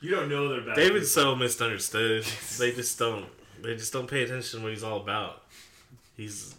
[0.00, 0.76] you don't know they're bad.
[0.76, 2.24] David's so misunderstood.
[2.58, 3.26] They just don't.
[3.62, 5.42] They just don't pay attention to what he's all about.
[6.16, 6.54] He's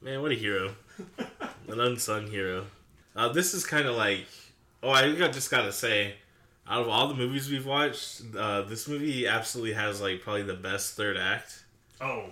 [0.00, 0.74] man, what a hero,
[1.68, 2.66] an unsung hero.
[3.14, 4.26] Uh, this is kind of like,
[4.82, 6.14] oh, I just gotta say,
[6.68, 10.54] out of all the movies we've watched, uh, this movie absolutely has like probably the
[10.54, 11.64] best third act.
[12.00, 12.26] Oh,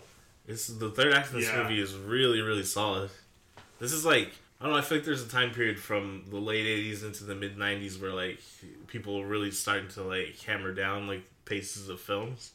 [0.47, 1.63] This the third act of this Yeah.
[1.63, 3.11] movie is really really solid.
[3.81, 4.79] This is like I don't know.
[4.79, 8.01] I feel like there's a time period from the late '80s into the mid '90s
[8.01, 8.41] where like
[8.87, 12.53] people were really starting to like hammer down like paces of films,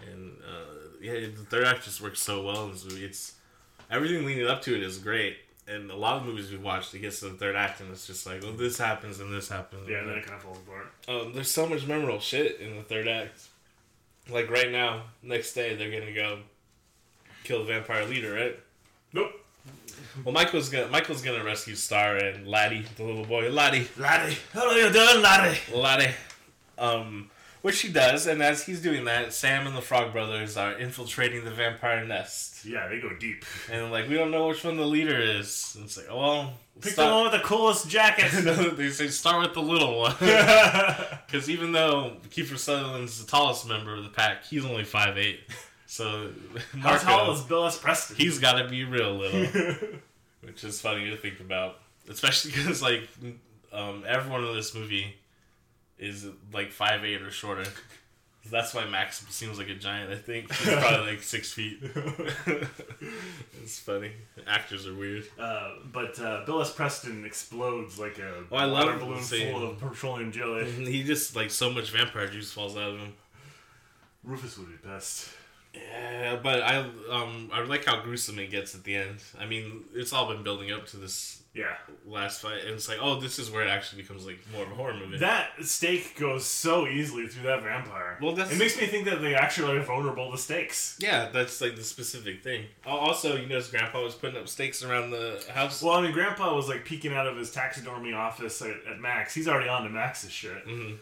[0.00, 3.04] and uh, yeah, the third act just works so well in this movie.
[3.04, 3.34] It's
[3.90, 5.38] everything leading up to it is great,
[5.68, 8.06] and a lot of movies we've watched, it gets to the third act and it's
[8.06, 9.88] just like, well, this happens and this happens.
[9.88, 10.92] yeah, and then it kind of falls apart.
[11.08, 13.40] Um, there's so much memorable shit in the third act.
[14.30, 16.40] Like right now, next day they're gonna go
[17.44, 18.58] kill the vampire leader, right?
[19.12, 19.32] Nope.
[20.24, 24.66] Well, Michael's gonna Michael's gonna rescue Star and Laddie, the little boy, Laddie, Laddie, how
[24.70, 25.58] are you doing, Laddie?
[25.74, 26.14] Laddie.
[26.78, 27.30] Um,
[27.62, 31.44] which he does, and as he's doing that, Sam and the Frog Brothers are infiltrating
[31.44, 33.44] the vampire nest, Yeah, they go deep.
[33.70, 35.72] and like we don't know which one the leader is.
[35.74, 38.32] And it's like, oh well, Pick start- the one with the coolest jacket.
[38.44, 40.14] no, they say start with the little one.
[41.26, 45.38] Because even though Kiefer Sutherland's the tallest member of the pack, he's only 5'8".
[45.86, 46.30] So
[46.72, 47.78] How Marco, tall is Bill S.
[47.78, 48.16] Preston?
[48.16, 49.74] he's got to be real little,
[50.42, 51.76] which is funny to think about.
[52.08, 53.08] Especially because like
[53.72, 55.14] um, everyone in this movie
[55.98, 57.64] is like 5'8 or shorter.
[58.48, 60.12] That's why Max seems like a giant.
[60.12, 61.80] I think he's probably like six feet.
[63.60, 64.12] it's funny.
[64.46, 65.24] Actors are weird.
[65.36, 66.72] Uh, but uh, Bill S.
[66.72, 70.70] Preston explodes like a Oh, I water balloon full of petroleum jelly.
[70.70, 73.14] He just like so much vampire juice falls out of him.
[74.22, 75.30] Rufus would be best.
[75.76, 76.78] Yeah, but I
[77.10, 79.18] um I like how gruesome it gets at the end.
[79.38, 81.74] I mean, it's all been building up to this Yeah.
[82.06, 84.70] last fight, and it's like, oh, this is where it actually becomes like more of
[84.72, 85.18] a horror movie.
[85.18, 88.18] That stake goes so easily through that vampire.
[88.20, 90.96] Well, that's- it makes me think that they actually are vulnerable to stakes.
[91.00, 92.66] yeah, that's like the specific thing.
[92.84, 95.82] Also, you notice Grandpa was putting up stakes around the house.
[95.82, 99.34] Well, I mean, Grandpa was like peeking out of his taxidermy office at, at Max.
[99.34, 100.62] He's already on to Max's shit.
[100.64, 100.94] hmm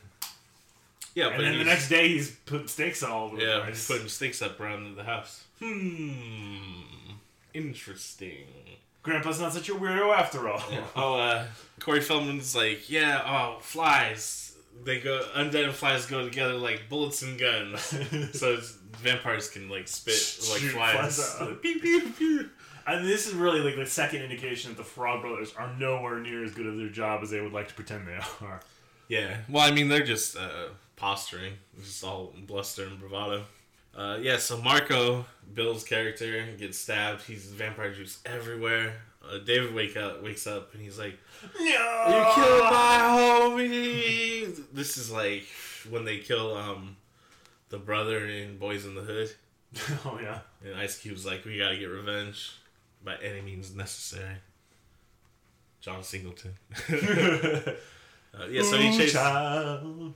[1.14, 3.76] Yeah, And but then the next day, he's putting stakes all over the yeah, place.
[3.76, 5.44] he's putting stakes up around the house.
[5.62, 7.12] Hmm,
[7.52, 8.46] interesting.
[9.02, 10.62] Grandpa's not such a weirdo after all.
[10.96, 11.46] Oh, uh,
[11.80, 14.56] Corey Feldman's like, yeah, oh, flies.
[14.84, 17.80] They go, undead and flies go together like bullets and guns.
[18.32, 20.14] so it's, vampires can like spit
[20.50, 21.34] like Shoot flies.
[21.36, 21.56] flies.
[21.62, 22.50] Pew, pew, pew.
[22.86, 26.44] And this is really like the second indication that the Frog Brothers are nowhere near
[26.44, 28.60] as good at their job as they would like to pretend they are.
[29.08, 29.36] Yeah.
[29.48, 31.54] Well, I mean, they're just uh, posturing.
[31.82, 33.44] Just all bluster and bravado.
[33.96, 35.24] Uh, yeah, so Marco,
[35.54, 37.22] Bill's character, gets stabbed.
[37.22, 38.94] He's vampire juice everywhere.
[39.22, 41.16] Uh, David wake up, wakes up and he's like,
[41.58, 41.60] No!
[41.60, 44.60] You killed my homie!
[44.74, 45.44] This is like
[45.88, 46.96] when they kill um,
[47.68, 49.30] the brother in Boys in the Hood.
[50.04, 50.40] oh yeah.
[50.64, 52.52] And Ice Cube's like, we gotta get revenge
[53.04, 54.36] by any means necessary.
[55.80, 56.54] John Singleton.
[58.36, 59.14] Uh, yeah, so he Ooh, chased.
[59.14, 60.12] child.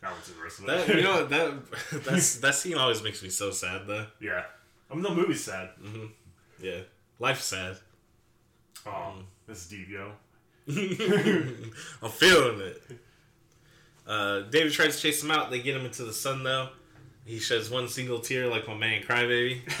[0.00, 1.54] That was the That you know that
[2.04, 4.06] that's that scene always makes me so sad though.
[4.20, 4.44] yeah.
[4.90, 5.70] I mean, the movie's sad.
[5.80, 6.06] hmm
[6.60, 6.80] Yeah,
[7.18, 7.76] life's sad.
[8.86, 9.14] Oh,
[9.46, 10.12] this is deep, yo.
[10.68, 12.82] I'm feeling it.
[14.06, 15.50] Uh, David tries to chase him out.
[15.50, 16.68] They get him into the sun though.
[17.24, 19.60] He sheds one single tear like my man Crybaby.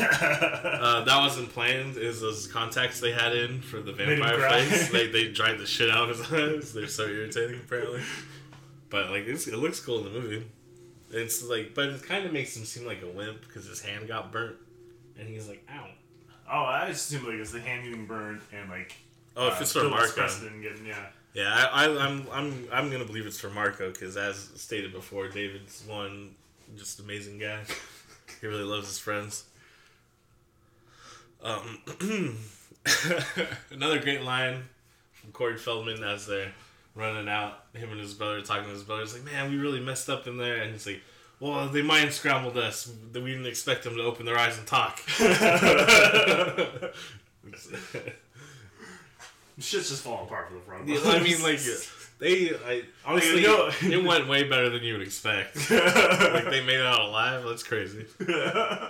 [0.84, 1.96] Uh, that wasn't planned.
[1.96, 4.90] It was those contacts they had in for the vampire face.
[4.90, 6.72] They they dried the shit out of his eyes.
[6.74, 8.02] They're so irritating apparently.
[8.94, 10.46] But like it's, it looks cool in the movie.
[11.10, 14.06] It's like, but it kind of makes him seem like a wimp because his hand
[14.06, 14.54] got burnt,
[15.18, 15.88] and he's like, "Ow."
[16.48, 18.94] oh, I just assume like it's the hand getting burned and like.
[19.36, 20.28] Oh, if uh, it's for Marco.
[20.62, 21.06] Getting yeah.
[21.32, 25.26] Yeah, I, I, I'm I'm I'm gonna believe it's for Marco because, as stated before,
[25.26, 26.36] David's one
[26.76, 27.62] just amazing guy.
[28.40, 29.42] he really loves his friends.
[31.42, 31.80] Um,
[33.72, 34.62] another great line
[35.14, 36.52] from Corey Feldman as they're
[36.94, 37.64] running out.
[37.74, 39.02] Him and his brother talking to his brother.
[39.02, 41.02] He's like, "Man, we really messed up in there," and he's like.
[41.40, 42.90] Well, they mind scrambled us.
[43.12, 44.98] We didn't expect them to open their eyes and talk.
[49.58, 50.88] Shit's just falling apart for the front.
[50.88, 51.60] Yeah, I mean, like
[52.18, 55.56] they, I honestly, know- it went way better than you would expect.
[55.70, 57.44] like they made it out alive.
[57.44, 58.06] That's crazy.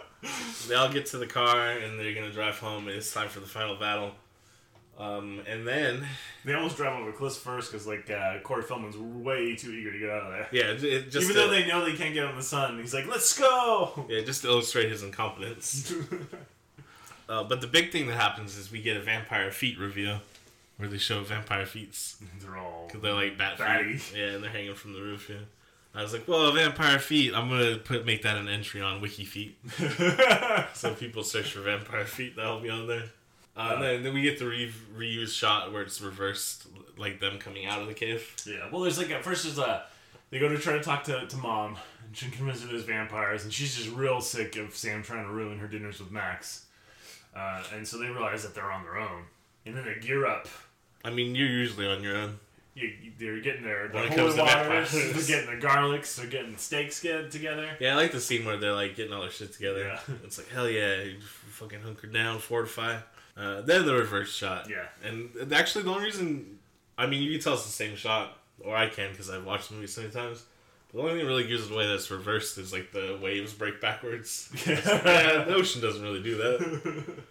[0.69, 2.89] They all get to the car and they're gonna drive home.
[2.89, 4.13] And it's time for the final battle.
[4.97, 6.07] Um, and then,
[6.45, 9.99] they almost drive over cliffs first because like uh, Corey Feldman's way too eager to
[9.99, 10.49] get out of there.
[10.53, 12.95] yeah, it, just Even to, though they know they can't get on the sun, he's
[12.95, 15.93] like, "Let's go." yeah, just to illustrate his incompetence.
[17.27, 20.17] Uh, but the big thing that happens is we get a vampire feet review,
[20.77, 21.99] where they show vampire feet.
[22.43, 24.13] They're all Cause they're like bat feet.
[24.15, 25.31] Yeah, and they're hanging from the roof.
[25.31, 25.37] Yeah.
[25.95, 27.33] I was like, well, vampire feet.
[27.35, 29.57] I'm gonna put make that an entry on Wiki Feet.
[30.75, 33.05] So people search for vampire feet, that'll be on there.
[33.57, 37.39] Uh, and then, then we get the re- reuse shot where it's reversed, like them
[37.39, 38.35] coming out of the cave.
[38.47, 39.85] Yeah, well, there's like at first there's a
[40.31, 43.45] they go to try to talk to, to mom and she convinces her there's vampires
[43.45, 46.67] and she's just real sick of Sam trying to ruin her dinners with Max,
[47.37, 49.23] uh, and so they realize that they're on their own
[49.65, 50.49] and then they gear up.
[51.05, 52.39] I mean, you're usually on your own.
[52.75, 52.91] You,
[53.21, 54.91] they're getting their, their holy waters, vampires.
[54.91, 57.69] they're getting their garlics, they're getting steaks get together.
[57.79, 59.85] Yeah, I like the scene where they're like getting all their shit together.
[59.85, 60.15] Yeah.
[60.25, 62.97] It's like hell yeah, you fucking hunker down, fortify.
[63.37, 64.69] Uh, then the reverse shot.
[64.71, 64.87] Yeah.
[65.03, 66.59] And actually, the only reason,
[66.97, 69.69] I mean, you can tell it's the same shot, or I can because I've watched
[69.71, 70.45] the movie so many times.
[70.93, 73.53] But the only thing that really gives it away that's reversed is like the waves
[73.53, 74.51] break backwards.
[74.67, 77.23] yeah, the ocean doesn't really do that.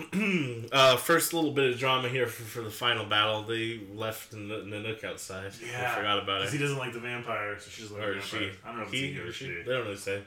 [0.72, 3.42] uh, first little bit of drama here for, for the final battle.
[3.42, 5.52] They left N- Nanook outside.
[5.66, 6.56] Yeah, I forgot about Because it.
[6.58, 8.50] he doesn't like the vampire, so she's like Or she.
[8.64, 9.46] I don't know if it's he he or she.
[9.48, 10.22] They don't really say.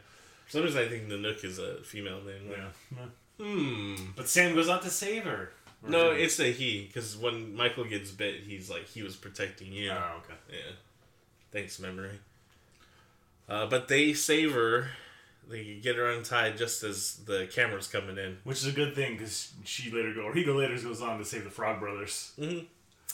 [0.45, 2.51] For some reason, I think Nanook is a female name.
[2.51, 2.97] Yeah.
[3.39, 3.95] Hmm.
[4.15, 5.51] But Sam goes out to save her.
[5.83, 6.19] Or No, him.
[6.21, 6.85] it's a he.
[6.87, 9.91] Because when Michael gets bit, he's like, he was protecting you.
[9.91, 10.35] Oh, okay.
[10.49, 10.71] Yeah.
[11.51, 12.19] Thanks, memory.
[13.49, 14.87] Uh, but they save her.
[15.49, 18.37] They get her untied just as the camera's coming in.
[18.45, 21.19] Which is a good thing because she later go, or he go later goes on
[21.19, 22.59] to save the Frog Brothers, hmm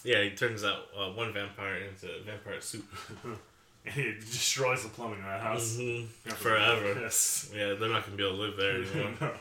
[0.04, 2.86] Yeah, it turns out uh, one vampire into vampire soup.
[3.86, 6.04] and it destroys the plumbing in that house hmm
[6.36, 7.00] Forever.
[7.02, 7.50] Yes.
[7.52, 9.14] Yeah, they're not gonna be able to live there anymore.
[9.20, 9.32] No.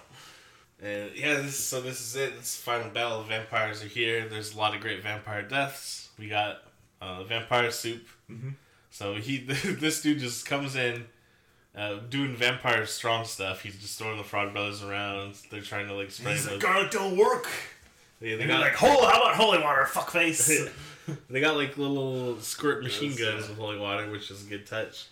[0.83, 2.37] And yeah, this, so this is it.
[2.37, 4.29] This final battle vampires are here.
[4.29, 6.09] There's a lot of great vampire deaths.
[6.19, 6.63] We got
[7.01, 8.07] uh, vampire soup.
[8.31, 8.55] Mhm.
[8.91, 11.05] So he, this dude just comes in,
[11.77, 13.63] uh, doing vampire strong stuff.
[13.63, 15.35] He's just throwing the Frog Brothers around.
[15.51, 17.47] They're trying to like spray He's like, garlic don't work.
[18.21, 20.71] Yeah, they got like, holy, how about holy water, fuckface?
[21.31, 23.49] they got like little squirt machine Yes, guns yeah.
[23.51, 25.07] with holy water, which is a good touch.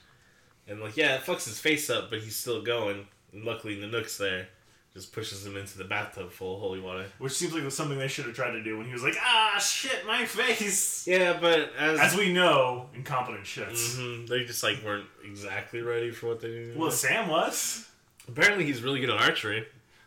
[0.66, 3.06] And like, yeah, it fucks his face up, but he's still going.
[3.32, 4.48] And luckily, Nanook's there,
[4.97, 7.05] just pushes him into the bathtub full of holy water.
[7.18, 9.03] Which seems like it was something they should have tried to do when he was
[9.03, 11.07] like, ah, shit, my face.
[11.07, 13.97] Yeah, but as, As we know, incompetent shits.
[13.97, 16.76] Mhm, they just like weren't exactly ready for what they needed.
[16.78, 17.86] Well, Sam was.
[18.26, 19.66] apparently he's really good at archery.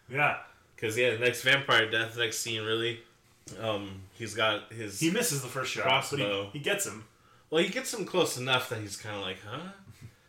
[0.10, 0.38] Yeah.
[0.76, 3.00] Because yeah, the next vampire death, next scene really,
[3.62, 5.00] um, he's got his.
[5.00, 6.18] He misses the first shot, Crossbow.
[6.46, 7.04] but he, he gets him.
[7.50, 9.60] well, he gets him close enough that he's kind of like, huh?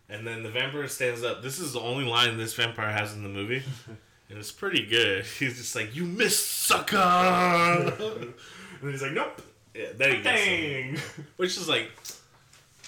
[0.08, 1.40] And then the vampire stands up.
[1.40, 3.62] This is the only line this vampire has in the movie,
[4.30, 5.24] and it's pretty good.
[5.38, 6.96] He's just like, "You missed, sucker!"
[8.82, 9.42] And he's like, nope.
[9.74, 10.94] yeah, then he gets him.
[10.94, 11.02] Dang.
[11.36, 11.90] Which is like,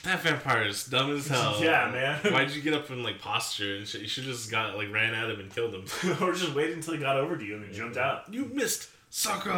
[0.05, 1.57] that vampire is dumb as hell.
[1.61, 2.33] Yeah, man.
[2.33, 4.01] Why'd you get up in like posture and shit?
[4.01, 5.85] You should just got like ran at him and killed him.
[6.23, 8.33] or just waited until he got over to you and then jumped out.
[8.33, 9.51] You missed, sucker!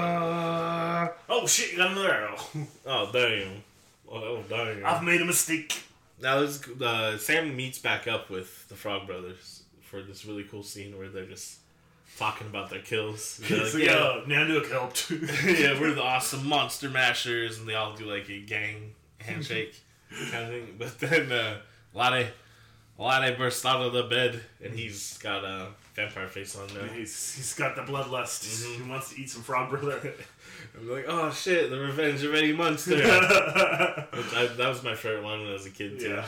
[1.28, 2.36] Oh shit, you got another arrow.
[2.84, 3.62] Oh damn!
[4.10, 4.84] Oh damn!
[4.84, 5.84] I've made a mistake.
[6.20, 10.62] Now this uh, Sam meets back up with the Frog Brothers for this really cool
[10.62, 11.58] scene where they're just
[12.18, 13.38] talking about their kills.
[13.48, 15.10] They're like, like, yeah, yeah, Nanook helped.
[15.10, 19.80] yeah, we're the awesome monster mashers, and they all do like a gang handshake
[20.30, 20.74] kind of thing.
[20.78, 21.56] But then uh,
[21.94, 22.26] of
[22.98, 26.84] Aladdin bursts out of the bed, and he's got a vampire face on now.
[26.92, 28.44] He's he's got the bloodlust.
[28.44, 28.84] Mhm.
[28.84, 30.12] He wants to eat some frog brother.
[30.78, 32.96] I'm like, oh shit, the Revenge of Eddie Munster.
[32.96, 36.08] I, that was my favorite one when I was a kid too.
[36.10, 36.26] yeah.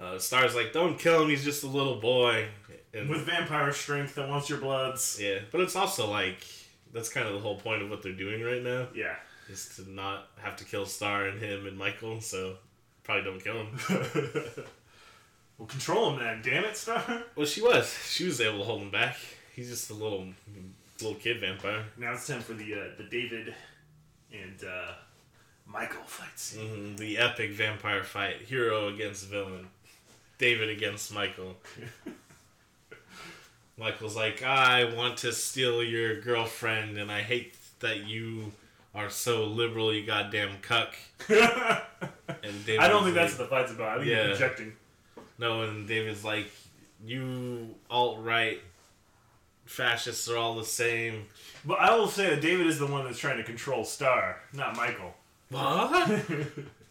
[0.00, 2.46] Uh, Star's like, don't kill him, he's just a little boy.
[2.94, 5.18] And With vampire strength that wants your bloods.
[5.20, 6.44] yeah, but it's also like
[6.92, 9.14] that's kind of the whole point of what they're doing right now Yeah.
[9.48, 12.20] is to not have to kill Star and him and Michael.
[12.20, 12.56] So
[13.02, 13.78] probably don't kill him.
[15.58, 16.42] well, control him then.
[16.42, 17.02] Damn it, Star.
[17.34, 17.92] Well, she was.
[18.10, 19.16] She was able to hold him back.
[19.54, 20.26] He's just a little
[21.00, 21.84] little kid vampire.
[21.96, 23.54] Now it's time for the uh, the David
[24.32, 24.92] and uh,
[25.66, 26.66] Michael fight scene.
[26.90, 29.68] hmm The epic vampire fight: hero against villain.
[30.38, 31.56] David against Michael.
[33.78, 38.52] Michael's like, I want to steal your girlfriend, and I hate that you
[38.94, 40.94] are so liberal, you goddamn cuck.
[42.44, 43.88] And David I don't think that's what the fight's about.
[43.88, 44.26] I think Yeah.
[44.26, 44.72] you're projecting.
[45.38, 45.62] no.
[45.62, 46.50] And David's like,
[47.04, 48.60] you alt right
[49.64, 51.26] fascists are all the same.
[51.64, 54.76] But I will say that David is the one that's trying to control Star, not
[54.76, 55.14] Michael.
[55.50, 56.10] What?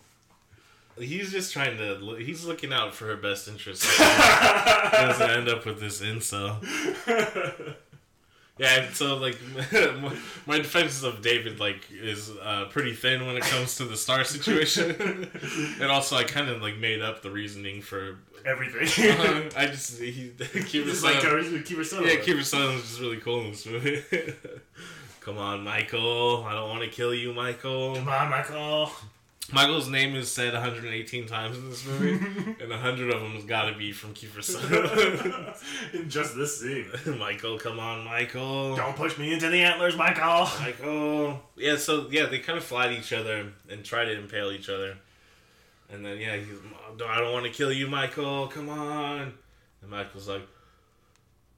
[0.98, 2.16] He's just trying to.
[2.16, 3.84] He's looking out for her best interest.
[3.86, 6.58] he doesn't end up with this incel.
[8.58, 9.38] Yeah, and so like
[10.46, 14.24] my- defense of David like is uh, pretty thin when it comes to the star
[14.24, 15.32] situation,
[15.82, 18.20] and also I kind of like made up the reasoning for.
[18.46, 19.20] Everything.
[19.20, 23.52] Uh, I just he Just like Sutherland- uh, yeah, Kiefer Sutherland's just really cool in
[23.52, 24.04] this movie.
[25.22, 26.44] Come on, Michael!
[26.48, 27.96] I don't want to kill you, Michael.
[27.96, 28.92] Come on, Michael.
[29.54, 32.14] Michael's name is said 118 times in this movie,
[32.60, 35.56] and 100 of them has got to be from Kiefer Sutherland.
[35.93, 36.88] In just this scene.
[37.20, 38.76] Michael, come on, Michael.
[38.76, 40.47] Don't push me into the antlers, Michael.
[40.60, 41.41] Michael.
[41.58, 44.70] Yeah, so yeah, they kind of fly at each other and try to impale each
[44.70, 44.97] other,
[45.91, 46.58] and then yeah, he's,
[47.06, 48.47] I don't want to kill you, Michael.
[48.47, 49.34] Come on,
[49.82, 50.47] and Michael's like,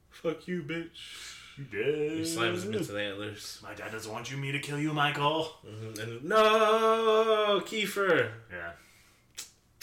[0.10, 1.33] "Fuck you, bitch."
[1.72, 2.12] Did.
[2.14, 4.92] He slams him into the antlers, My dad doesn't want you me to kill you,
[4.94, 5.52] Michael.
[5.66, 8.32] Mhm, and no, Kiefer.
[8.52, 8.72] Yeah.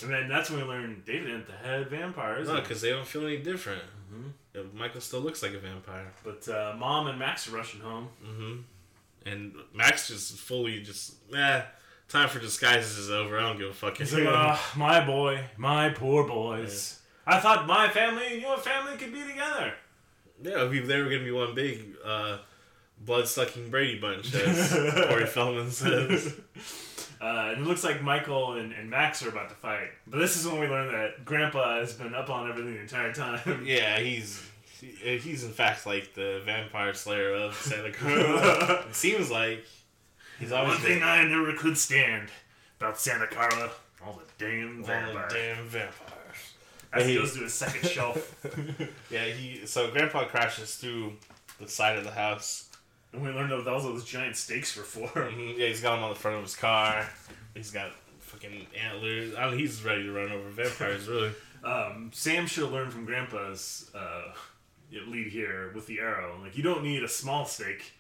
[0.03, 3.07] And then that's when we learn David ain't the head vampire, No, because they don't
[3.07, 3.83] feel any different.
[4.13, 4.75] Mhm.
[4.75, 6.13] Michael still looks like a vampire.
[6.25, 8.09] But uh, mom and Max are rushing home.
[8.25, 8.57] hmm
[9.25, 11.63] And Max just fully just eh,
[12.09, 13.39] time for disguises is over.
[13.39, 13.97] I don't give a fuck.
[13.99, 16.99] He's like, ah, my boy, my poor boys.
[17.27, 19.75] I thought my family and your family could be together.
[20.43, 22.39] Yeah, we, they were gonna be one big uh,
[22.99, 24.73] blood sucking Brady bunch, as
[25.09, 26.35] Corey Feldman says.
[27.23, 29.91] Uh, and it looks like Michael and, and Max are about to fight.
[30.07, 33.13] But this is when we learn that Grandpa has been up on everything the entire
[33.13, 33.63] time.
[33.67, 34.43] yeah, he's
[34.81, 38.15] he- he's in fact like the vampire slayer of Santa Cruz.
[38.17, 39.67] it seems like
[40.39, 42.31] he's always One thing I never could stand
[42.79, 43.69] about Santa Carla,
[44.03, 46.20] all the damn All the damn vampires.
[46.93, 48.37] As he goes to his second shelf.
[49.11, 51.13] Yeah, he so Grandpa crashes through
[51.61, 52.69] the side of the house.
[53.13, 55.09] And we learned that those those giant stakes were for.
[55.09, 57.09] Mhm, Yeah, he's got them on the front of his car.
[57.55, 57.91] He's got
[58.21, 59.35] fucking antlers.
[59.37, 61.33] I mean, he's ready to run over vampires, really.
[61.63, 64.33] Um, Sam should have learned from Grandpa's uh,
[65.07, 66.41] lead here with the arrow.
[66.43, 67.93] Like, you don't need a small stake.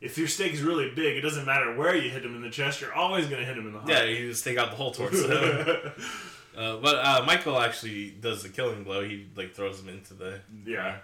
[0.00, 2.50] If your stake is really big, it doesn't matter where you hit him in the
[2.50, 2.80] chest.
[2.80, 3.90] You're always going to hit him in the heart.
[3.90, 5.92] Yeah, you just take out the whole torso.
[6.58, 9.04] uh, but uh, Michael actually does the killing blow.
[9.04, 10.40] He like throws him into the.
[10.66, 10.96] yeah.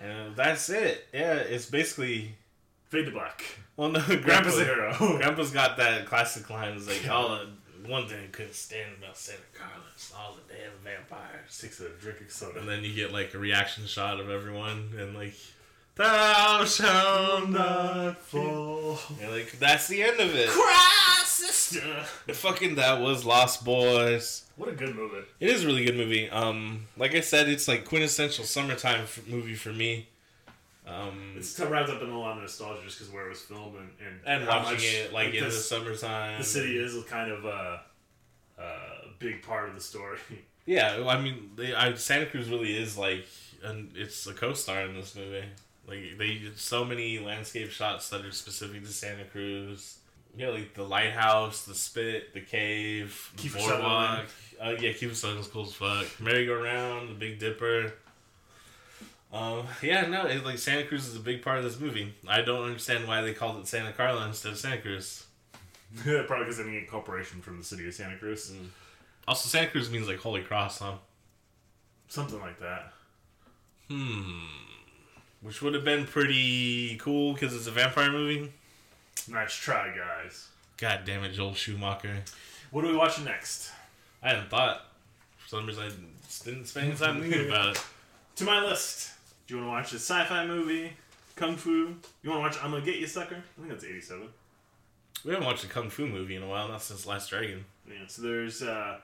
[0.00, 1.06] And that's it.
[1.12, 2.36] Yeah, it's basically.
[2.88, 3.44] Fade to black.
[3.76, 4.94] Well, no, Grandpa's the hero.
[4.98, 6.74] Grandpa's got that classic line.
[6.74, 7.48] It's like, all the,
[7.88, 11.48] one thing I couldn't stand about Santa Carla is all the damn vampires.
[11.48, 12.60] Six of the drinking soda.
[12.60, 15.34] And then you get like a reaction shot of everyone and like,
[15.98, 18.98] thou shalt not fall.
[19.20, 20.48] And like, that's the end of it.
[20.48, 21.82] Cry, sister.
[22.32, 24.44] Fucking that was Lost Boys.
[24.56, 25.24] What a good movie.
[25.40, 26.30] It is a really good movie.
[26.30, 30.08] Um, like I said, it's like quintessential summertime f- movie for me.
[30.86, 33.76] Um, It's wrapped up in a lot of nostalgia just because where it was filmed
[33.76, 36.38] and, and, and how watching much, it like in the summertime.
[36.38, 37.82] the city is a kind of a,
[38.58, 38.64] a
[39.18, 40.18] big part of the story.
[40.64, 43.26] Yeah, I mean, they, I, Santa Cruz really is like,
[43.62, 45.44] and it's a co-star in this movie.
[45.88, 49.98] Like they used so many landscape shots that are specific to Santa Cruz.
[50.36, 54.26] Yeah, like the lighthouse, the spit, the cave, the Kiefer boardwalk.
[54.60, 56.06] Uh, yeah, Sutherland's cool as fuck.
[56.20, 57.92] Merry-go-round, the Big Dipper.
[59.32, 62.14] Um, yeah, no, it, like Santa Cruz is a big part of this movie.
[62.26, 65.26] I don't understand why they called it Santa Carla instead of Santa Cruz.
[66.02, 68.52] Probably because they didn't get corporation from the city of Santa Cruz.
[69.26, 70.94] Also, Santa Cruz means like Holy Cross, huh?
[72.08, 72.92] Something like that.
[73.88, 74.67] Hmm.
[75.40, 78.52] Which would have been pretty cool because it's a vampire movie.
[79.28, 80.48] Nice try, guys.
[80.78, 82.22] God damn it, Joel Schumacher.
[82.70, 83.70] What are we watching next?
[84.22, 84.82] I hadn't thought.
[85.38, 85.90] For some reason, I
[86.26, 87.82] just didn't spend any time thinking about it.
[88.36, 89.12] To my list.
[89.46, 90.92] Do you want to watch a sci-fi movie?
[91.36, 91.94] Kung Fu?
[92.22, 93.36] You want to watch I'm Gonna Get You, Sucker?
[93.36, 94.28] I think that's 87.
[95.24, 97.64] We haven't watched a kung fu movie in a while, not since Last Dragon.
[97.88, 98.98] Yeah, so there's uh,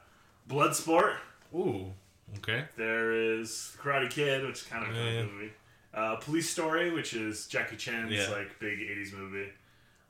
[0.49, 1.17] Bloodsport.
[1.55, 1.93] Ooh,
[2.39, 2.65] okay.
[2.77, 5.23] There is Karate Kid, which is kind of a Yeah.
[5.23, 5.53] fu movie.
[5.95, 8.29] Uh, Police Story, which is Jackie Chan's Yeah.
[8.31, 9.49] like big '80s movie.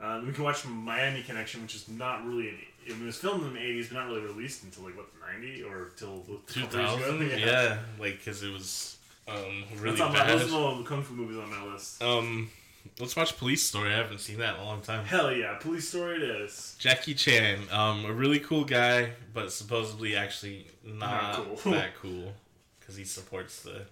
[0.00, 2.48] Um, we can watch Miami Connection, which is not really.
[2.48, 2.56] An,
[2.86, 5.06] it was filmed in the '80s, but not really released until like what
[5.40, 6.96] '90 or till a years ago.
[6.98, 7.30] 2000?
[7.38, 8.96] Yeah, like, because it was
[9.28, 10.38] um, really That's on my, bad.
[10.40, 12.02] those are the kung fu movies on my list.
[12.02, 12.50] Um,
[12.98, 13.92] let's watch Police Story.
[13.92, 15.04] I haven't seen that in a long time.
[15.04, 16.76] Hell yeah, Police Story it is.
[16.78, 21.72] Jackie Chan, um, a really cool guy, but supposedly actually not, Not cool.
[21.72, 22.32] that cool
[22.80, 23.82] because he supports the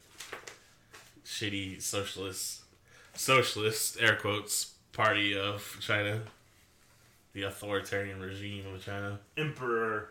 [1.25, 2.63] shitty socialist,
[3.15, 6.23] socialist air quotes party of China,
[7.33, 9.19] the authoritarian regime of China.
[9.37, 10.09] Emperor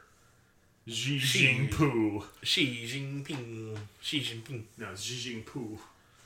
[0.88, 1.20] Xi.
[1.20, 2.24] Jinping.
[2.44, 4.64] Xi Jinping, Xi Jinping.
[4.78, 5.78] No, it's Xi Jinping.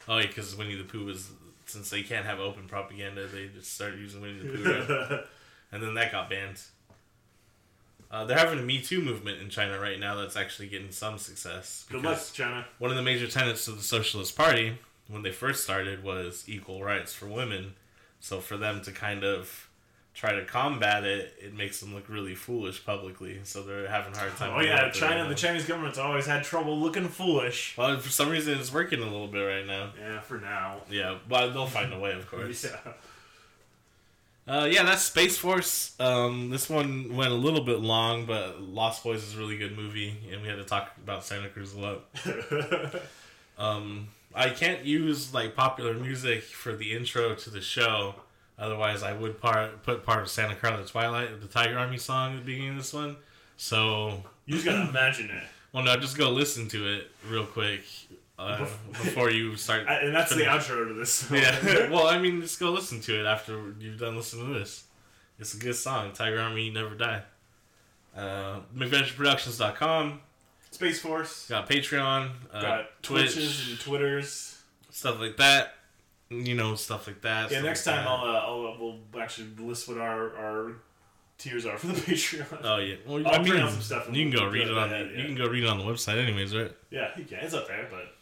[0.07, 1.31] Oh, yeah, because Winnie the Pooh was
[1.65, 4.63] since they can't have open propaganda, they just started using Winnie the Pooh.
[4.63, 5.19] right?
[5.71, 6.61] and then that got banned.
[8.11, 11.17] Uh, they're having a Me Too movement in China right now that's actually getting some
[11.17, 11.85] success.
[11.89, 12.65] Good luck, China.
[12.79, 14.77] One of the major tenets of the Socialist Party,
[15.07, 17.73] when they first started, was equal rights for women.
[18.19, 19.69] So for them to kind of
[20.13, 23.41] try to combat it, it makes them look really foolish publicly.
[23.43, 24.53] So they're having a hard time.
[24.55, 25.27] Oh yeah, China.
[25.27, 27.75] The Chinese government's always had trouble looking foolish.
[27.77, 29.91] Well, for some reason, it's working a little bit right now.
[29.99, 30.77] Yeah, for now.
[30.89, 32.63] Yeah, but they'll find a way, of course.
[32.63, 32.93] Yeah.
[34.47, 35.95] Uh, yeah, that's Space Force.
[35.99, 39.75] Um, this one went a little bit long, but Lost Boys is a really good
[39.75, 42.05] movie, and we had to talk about Santa Cruz a lot.
[43.57, 48.15] Um, I can't use like popular music for the intro to the show.
[48.57, 52.39] Otherwise, I would part put part of Santa Carla Twilight, the Tiger Army song at
[52.39, 53.15] the beginning of this one.
[53.57, 55.43] So, You just gotta imagine it.
[55.73, 57.83] well, no, just go listen to it real quick
[58.37, 58.59] uh,
[58.91, 59.85] before you start.
[59.87, 61.29] And that's the outro to this.
[61.31, 61.89] Yeah.
[61.89, 64.83] well, I mean, just go listen to it after you've done listening to this.
[65.39, 66.11] It's a good song.
[66.13, 67.21] Tiger Army You Never Die.
[68.15, 70.21] Uh, McVentureProductions.com.
[70.71, 71.47] Space Force.
[71.49, 72.31] Got Patreon.
[72.53, 73.33] Uh, Got Twitch.
[73.33, 74.61] Twitches and Twitters.
[74.91, 75.73] Stuff like that.
[76.29, 77.51] You know, stuff like that.
[77.51, 78.07] Yeah, next like time.
[78.07, 80.73] I'll, uh, I'll we'll actually list what our our
[81.37, 82.61] tiers are for the Patreon.
[82.63, 82.95] Oh yeah.
[83.05, 84.91] Well, I'll I mean, some stuff you can go read it on.
[84.91, 86.71] ahead, You can go read it on the website, anyways, right?
[86.89, 87.39] yeah, you can.
[87.39, 88.14] It's up there, but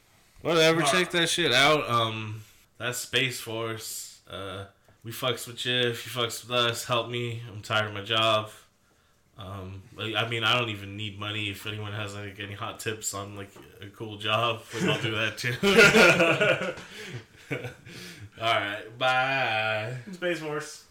[0.43, 0.81] Whatever.
[0.81, 1.89] Check that shit out.
[1.89, 2.43] Um,
[2.77, 4.19] that's Space Force.
[4.29, 4.65] Uh,
[5.03, 5.73] we fucks with you.
[5.73, 7.41] If you fucks with us, help me.
[7.49, 8.49] I'm tired of my job.
[9.37, 11.49] Um, I mean, I don't even need money.
[11.49, 13.51] If anyone has like any hot tips on like
[13.81, 15.55] a cool job, like, I'll do that too.
[18.41, 18.97] All right.
[18.97, 19.95] Bye.
[20.11, 20.83] Space Force.